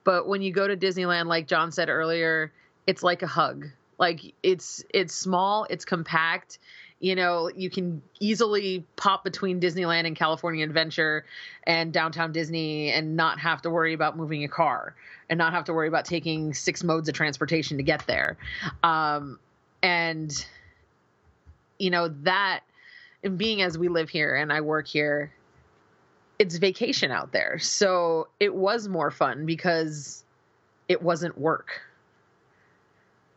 [0.04, 2.52] But when you go to Disneyland, like John said earlier,
[2.86, 3.68] it's like a hug.
[3.98, 6.58] Like it's it's small, it's compact.
[7.02, 11.24] You know, you can easily pop between Disneyland and California Adventure
[11.64, 14.94] and downtown Disney and not have to worry about moving a car
[15.28, 18.36] and not have to worry about taking six modes of transportation to get there.
[18.84, 19.40] Um,
[19.82, 20.46] and,
[21.80, 22.60] you know, that,
[23.24, 25.32] and being as we live here and I work here,
[26.38, 27.58] it's vacation out there.
[27.58, 30.22] So it was more fun because
[30.88, 31.82] it wasn't work.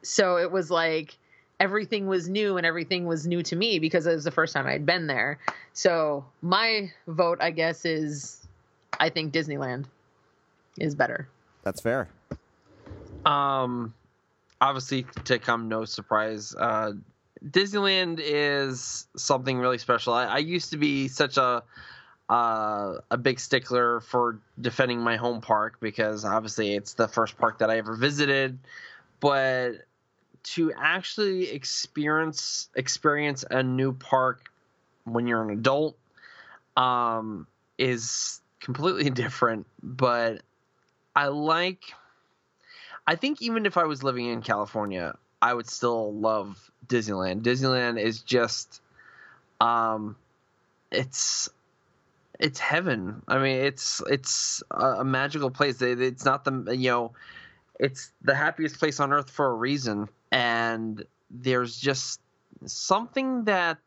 [0.03, 1.17] So it was like
[1.59, 4.67] everything was new and everything was new to me because it was the first time
[4.67, 5.39] I'd been there.
[5.73, 8.45] So my vote, I guess, is
[8.99, 9.85] I think Disneyland
[10.77, 11.27] is better.
[11.63, 12.09] That's fair.
[13.25, 13.93] Um,
[14.61, 16.93] obviously, to come no surprise, uh,
[17.43, 20.13] Disneyland is something really special.
[20.13, 21.63] I, I used to be such a
[22.27, 27.59] uh, a big stickler for defending my home park because obviously it's the first park
[27.59, 28.57] that I ever visited,
[29.19, 29.73] but
[30.45, 34.51] to actually experience experience a new park
[35.05, 35.97] when you're an adult
[36.77, 39.67] um, is completely different.
[39.81, 40.41] But
[41.15, 41.83] I like.
[43.07, 47.43] I think even if I was living in California, I would still love Disneyland.
[47.43, 48.81] Disneyland is just,
[49.61, 50.15] um,
[50.91, 51.49] it's
[52.39, 53.21] it's heaven.
[53.27, 55.81] I mean, it's it's a, magical place.
[55.81, 57.11] It's not the you know,
[57.79, 62.19] it's the happiest place on earth for a reason, and there's just
[62.65, 63.79] something that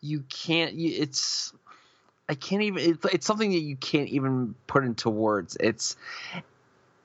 [0.00, 0.74] you can't.
[0.76, 1.52] It's
[2.28, 2.98] I can't even.
[3.04, 5.56] It's, something that you can't even put into words.
[5.60, 5.96] It's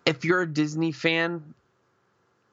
[0.07, 1.53] if you're a Disney fan,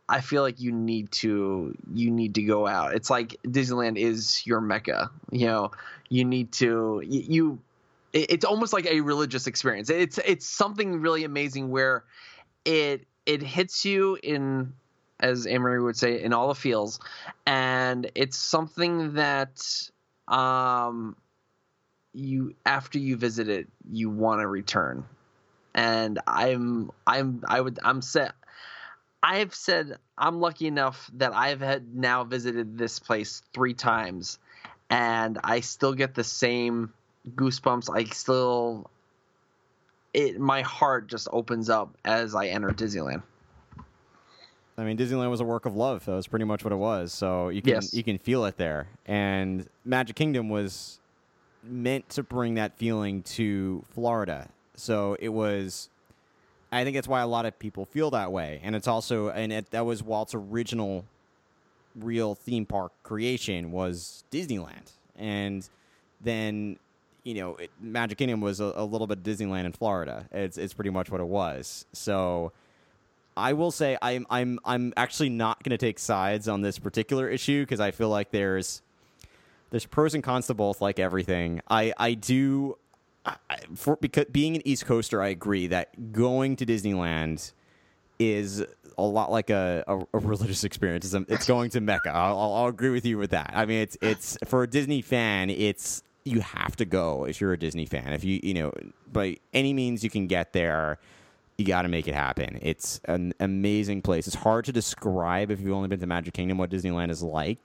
[0.07, 2.95] I feel like you need to you need to go out.
[2.95, 5.11] It's like Disneyland is your mecca.
[5.31, 5.71] You know,
[6.11, 7.59] you need to you
[8.13, 9.89] it's almost like a religious experience.
[9.89, 12.05] It's it's something really amazing where
[12.67, 14.75] it it hits you in
[15.21, 17.01] as Anne Marie would say in all the feels,
[17.47, 19.61] and it's something that
[20.29, 21.17] um
[22.13, 25.05] you after you visit it you want to return.
[25.75, 28.33] And i'm i'm i would i'm set
[29.23, 34.39] i've said i'm lucky enough that i've had now visited this place three times.
[34.91, 36.93] And i still get the same
[37.35, 37.95] goosebumps.
[37.95, 38.91] I still
[40.15, 43.23] it my heart just opens up as i enter disneyland
[44.79, 46.05] I mean, Disneyland was a work of love.
[46.07, 47.13] That was pretty much what it was.
[47.13, 47.93] So you can Yes.
[47.93, 48.87] you can feel it there.
[49.07, 51.01] And Magic Kingdom was
[51.65, 54.49] meant to bring that feeling to Florida.
[54.77, 55.89] So it was.
[56.71, 59.53] I think that's why a lot of people feel that way, and it's also and
[59.53, 61.05] it, that was Walt's original
[61.97, 65.67] real theme park creation was Disneyland, and
[66.21, 66.79] then
[67.25, 70.29] you know it, Magic Kingdom was a, a little bit Disneyland in Florida.
[70.31, 71.87] It's it's pretty much what it was.
[71.95, 72.53] So
[73.39, 77.29] I will say I'm I'm I'm actually not going to take sides on this particular
[77.29, 78.83] issue because I feel like there's
[79.71, 81.61] there's pros and cons to both, like everything.
[81.69, 82.77] I I do
[83.25, 83.37] I,
[83.75, 87.53] for because being an East Coaster, I agree that going to Disneyland
[88.19, 88.65] is
[88.97, 91.15] a lot like a, a, a religious experience.
[91.29, 92.11] It's, going to Mecca.
[92.11, 93.53] I'll, I'll, I'll agree with you with that.
[93.55, 97.53] I mean, it's it's for a Disney fan, it's you have to go if you're
[97.53, 98.13] a Disney fan.
[98.13, 98.73] If you you know
[99.13, 100.99] by any means you can get there,
[101.59, 102.59] you got to make it happen.
[102.63, 104.29] It's an amazing place.
[104.29, 107.59] It's hard to describe if you've only been to Magic Kingdom what Disneyland is like,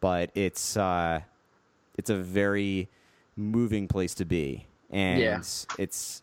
[0.00, 1.20] but it's uh,
[1.98, 2.88] it's a very
[3.36, 5.38] moving place to be, and Yeah.
[5.78, 6.22] it's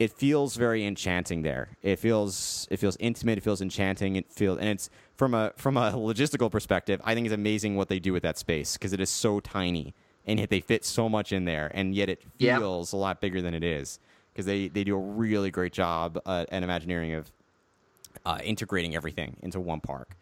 [0.00, 1.76] it feels very enchanting there.
[1.82, 3.38] It feels it feels intimate.
[3.38, 4.16] It feels enchanting.
[4.16, 7.00] It feels and it's from a from a logistical perspective.
[7.04, 9.94] I think it's amazing what they do with that space because it is so tiny
[10.26, 13.40] and yet they fit so much in there, and yet it feels a lot bigger
[13.40, 14.00] than it is
[14.38, 17.32] because they they do a really great job uh, at Imagineering of
[18.24, 20.16] uh, integrating everything into one park.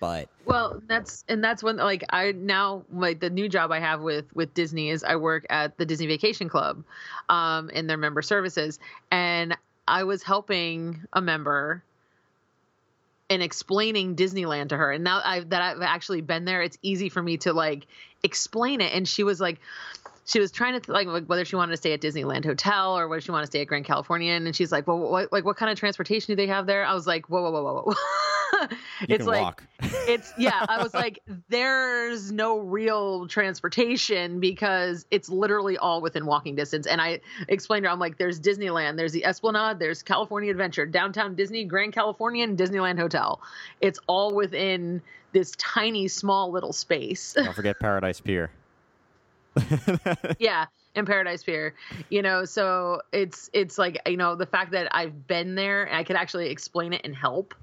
[0.00, 4.00] But Well, that's and that's when like I now like the new job I have
[4.00, 6.82] with with Disney is I work at the Disney Vacation Club,
[7.28, 8.78] um, in their member services,
[9.10, 9.54] and
[9.86, 11.82] I was helping a member
[13.28, 14.92] and explaining Disneyland to her.
[14.92, 17.86] And now I that I've actually been there, it's easy for me to like
[18.22, 18.94] explain it.
[18.94, 19.60] And she was like,
[20.28, 23.08] she was trying to like, like whether she wanted to stay at Disneyland Hotel or
[23.08, 24.46] whether she wanted to stay at Grand Californian.
[24.46, 26.84] And she's like, well, what like what kind of transportation do they have there?
[26.84, 27.94] I was like, whoa, whoa, whoa, whoa, whoa.
[29.08, 29.64] it's like walk.
[30.08, 36.56] it's yeah i was like there's no real transportation because it's literally all within walking
[36.56, 40.50] distance and i explained to her i'm like there's disneyland there's the esplanade there's california
[40.50, 43.40] adventure downtown disney grand californian disneyland hotel
[43.80, 45.00] it's all within
[45.32, 48.50] this tiny small little space Don't forget Paradise Pier.
[50.38, 51.74] yeah in paradise pier.
[52.10, 55.96] You know so it's it's like you know the fact that i've been there and
[55.96, 57.54] i could actually explain it and help.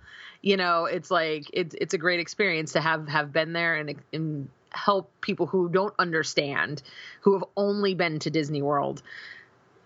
[0.42, 3.96] You know it's like it's it's a great experience to have have been there and
[4.14, 6.82] and help people who don't understand
[7.22, 9.02] who have only been to disney world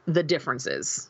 [0.05, 1.09] the differences.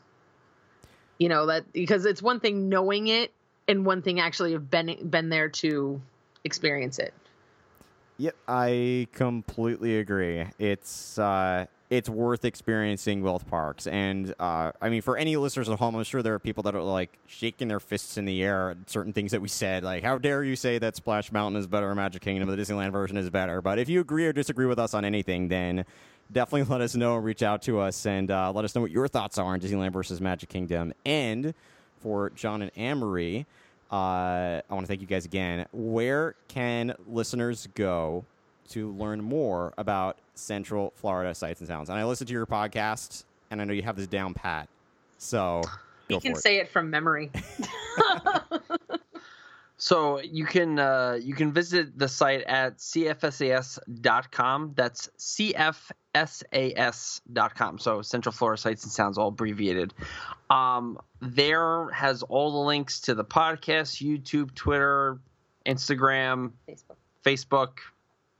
[1.17, 3.31] You know that because it's one thing knowing it
[3.67, 6.01] and one thing actually have been been there to
[6.43, 7.13] experience it
[8.19, 10.45] Yep, I completely agree.
[10.59, 15.79] It's uh, it's worth experiencing both parks, and uh, I mean, for any listeners at
[15.79, 18.71] home, I'm sure there are people that are like shaking their fists in the air
[18.71, 21.67] at certain things that we said, like "How dare you say that Splash Mountain is
[21.67, 24.65] better, or Magic Kingdom, the Disneyland version is better?" But if you agree or disagree
[24.65, 25.85] with us on anything, then
[26.29, 27.15] definitely let us know.
[27.15, 29.61] And reach out to us and uh, let us know what your thoughts are on
[29.61, 30.91] Disneyland versus Magic Kingdom.
[31.05, 31.53] And
[32.01, 33.45] for John and Anne-Marie,
[33.91, 35.65] uh, I want to thank you guys again.
[35.71, 38.23] Where can listeners go
[38.69, 41.89] to learn more about Central Florida sights and sounds?
[41.89, 44.69] And I listened to your podcast, and I know you have this down pat.
[45.17, 45.61] So
[46.07, 46.37] you can it.
[46.37, 47.31] say it from memory
[49.79, 54.73] So you can uh, you can visit the site at cfsas.com.
[54.75, 55.79] That's cfsas.com.
[57.79, 59.93] So Central Florida Sights and Sounds, all abbreviated.
[60.49, 65.19] Um, there has all the links to the podcast, YouTube, Twitter,
[65.65, 67.79] Instagram, facebook Facebook,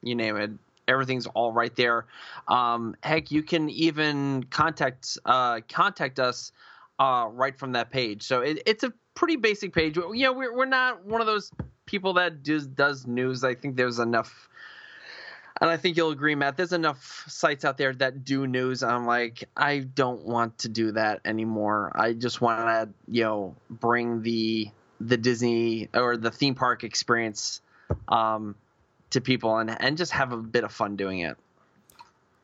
[0.02, 0.52] you name it.
[0.88, 2.06] Everything's all right there.
[2.48, 6.52] Um, heck, you can even contact uh, contact us
[6.98, 8.24] uh, right from that page.
[8.24, 9.98] So it, it's a pretty basic page.
[9.98, 11.52] You know, we're we're not one of those
[11.86, 13.44] people that does does news.
[13.44, 14.48] I think there's enough.
[15.62, 16.56] And I think you'll agree, Matt.
[16.56, 18.82] There's enough sites out there that do news.
[18.82, 21.92] I'm like, I don't want to do that anymore.
[21.94, 24.70] I just want to, you know, bring the
[25.02, 27.60] the Disney or the theme park experience
[28.08, 28.56] um,
[29.10, 31.36] to people and and just have a bit of fun doing it.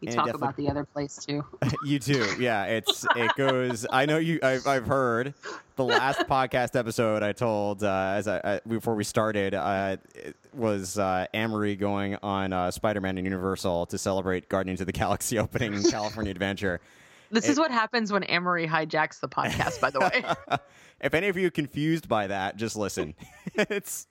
[0.07, 1.43] And talk about the other place too
[1.85, 2.25] you too.
[2.39, 3.85] Yeah, it's it goes.
[3.91, 4.39] I know you.
[4.43, 5.33] I've, I've heard
[5.75, 7.23] the last podcast episode.
[7.23, 9.97] I told uh, as I, I before we started uh,
[10.53, 14.93] was uh, Anne Marie going on uh, Spider-Man and Universal to celebrate Guardians of the
[14.93, 16.79] Galaxy opening California Adventure.
[17.31, 20.23] This It- is what happens when Anne Marie hijacks the podcast, by the way.
[21.01, 23.15] if any of you are confused by that, just listen.
[23.55, 24.05] it's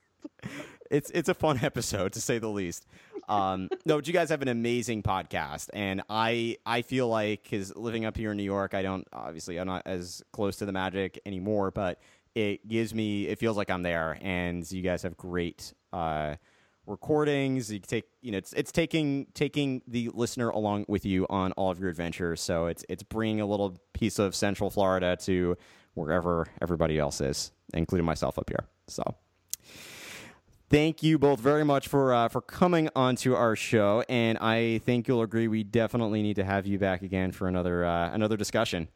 [0.91, 2.87] it's it's a fun episode to say the least.
[3.29, 7.75] Um, no, but you guys have an amazing podcast, and I I feel like because
[7.77, 10.73] living up here in New York, I don't obviously I'm not as close to the
[10.73, 12.01] magic anymore, but
[12.35, 16.37] it gives me it feels like I'm there, and you guys have great uh,
[16.87, 17.73] recordings.
[17.73, 21.71] You take you know it's it's taking taking the listener along with you on all
[21.71, 22.41] of your adventures.
[22.41, 25.57] So it's it's bringing a little piece of Central Florida to
[25.95, 28.67] wherever everybody else is, including myself up here.
[28.89, 29.03] So
[30.69, 35.09] thank you both very much for uh, for coming onto our show, and I think
[35.09, 38.89] you'll agree we definitely need to have you back again for another uh, another discussion.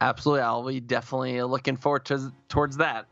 [0.00, 3.06] Absolutely, I'll be definitely looking forward to towards that.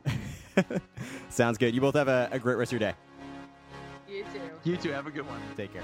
[1.29, 1.75] Sounds good.
[1.75, 2.97] You both have a, a great rest of your day.
[4.07, 4.69] You too.
[4.71, 4.91] You too.
[4.91, 5.39] Have a good one.
[5.55, 5.83] Take care.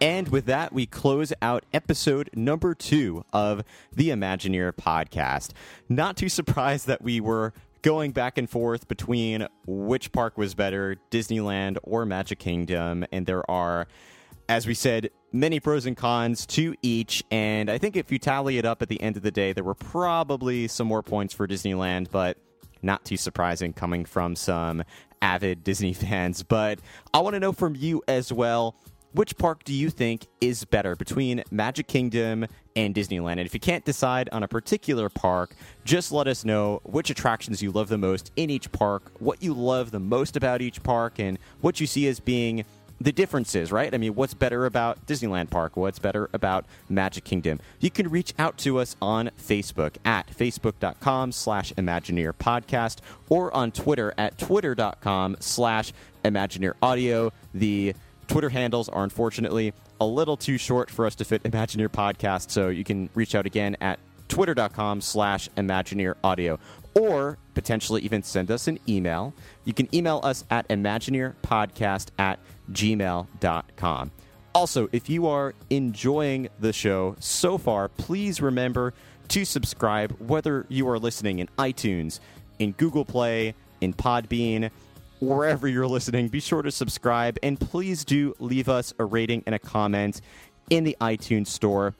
[0.00, 5.50] And with that, we close out episode number two of the Imagineer podcast.
[5.88, 7.52] Not too surprised that we were
[7.82, 13.04] going back and forth between which park was better, Disneyland or Magic Kingdom.
[13.10, 13.88] And there are,
[14.48, 17.24] as we said, many pros and cons to each.
[17.32, 19.64] And I think if you tally it up at the end of the day, there
[19.64, 22.38] were probably some more points for Disneyland, but
[22.82, 24.84] not too surprising coming from some
[25.20, 26.44] avid Disney fans.
[26.44, 26.78] But
[27.12, 28.76] I want to know from you as well
[29.12, 33.32] which park do you think is better between Magic Kingdom and Disneyland?
[33.32, 35.54] And if you can't decide on a particular park,
[35.84, 39.54] just let us know which attractions you love the most in each park, what you
[39.54, 42.64] love the most about each park, and what you see as being
[43.00, 43.94] the differences, right?
[43.94, 45.76] I mean, what's better about Disneyland Park?
[45.76, 47.60] What's better about Magic Kingdom?
[47.80, 52.98] You can reach out to us on Facebook at facebook.com slash Imagineer Podcast
[53.28, 55.92] or on Twitter at twitter.com slash
[56.24, 57.32] Imagineer Audio.
[57.54, 57.94] The
[58.28, 62.68] Twitter handles are unfortunately a little too short for us to fit Imagineer Podcast, so
[62.68, 63.98] you can reach out again at
[64.28, 66.58] twitter.com slash Imagineer Audio
[66.94, 69.32] or potentially even send us an email.
[69.64, 72.38] You can email us at imagineerpodcast at
[72.70, 74.10] gmail.com.
[74.54, 78.92] Also, if you are enjoying the show so far, please remember
[79.28, 82.18] to subscribe, whether you are listening in iTunes,
[82.58, 84.70] in Google Play, in Podbean,
[85.20, 86.28] wherever you're listening.
[86.28, 90.20] Be sure to subscribe and please do leave us a rating and a comment
[90.70, 91.94] in the iTunes store.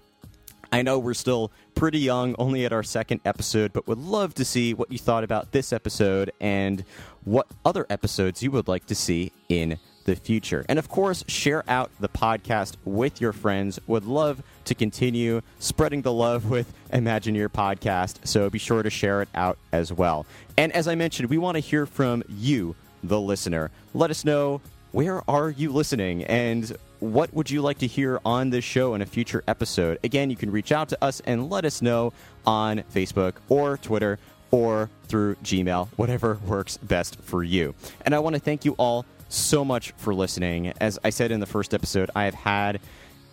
[0.71, 4.45] I know we're still pretty young, only at our second episode, but would love to
[4.45, 6.85] see what you thought about this episode and
[7.25, 10.65] what other episodes you would like to see in the future.
[10.69, 13.79] And of course, share out the podcast with your friends.
[13.87, 19.23] Would love to continue spreading the love with Imagineer Podcast, so be sure to share
[19.23, 20.27] it out as well.
[20.57, 23.71] And as I mentioned, we want to hear from you, the listener.
[23.95, 24.61] Let us know
[24.93, 29.03] where are you listening and what would you like to hear on this show in
[29.03, 29.99] a future episode?
[30.03, 32.13] Again, you can reach out to us and let us know
[32.47, 34.19] on Facebook or Twitter
[34.51, 37.75] or through Gmail, whatever works best for you.
[38.03, 40.73] And I want to thank you all so much for listening.
[40.81, 42.81] As I said in the first episode, I have had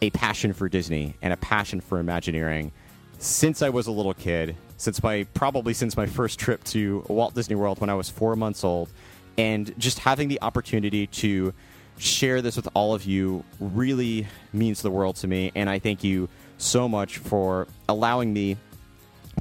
[0.02, 2.72] a passion for Disney and a passion for Imagineering
[3.18, 7.34] since I was a little kid, since my probably since my first trip to Walt
[7.34, 8.90] Disney World when I was 4 months old.
[9.38, 11.53] And just having the opportunity to
[11.98, 15.52] share this with all of you really means the world to me.
[15.56, 18.57] And I thank you so much for allowing me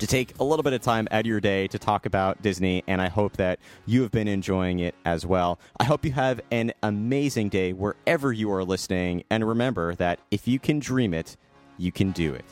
[0.01, 2.83] to take a little bit of time out of your day to talk about Disney.
[2.89, 5.61] And I hope that you have been enjoying it as well.
[5.79, 9.25] I hope you have an amazing day wherever you are listening.
[9.31, 11.37] And remember that if you can dream it,
[11.79, 12.45] you can do it.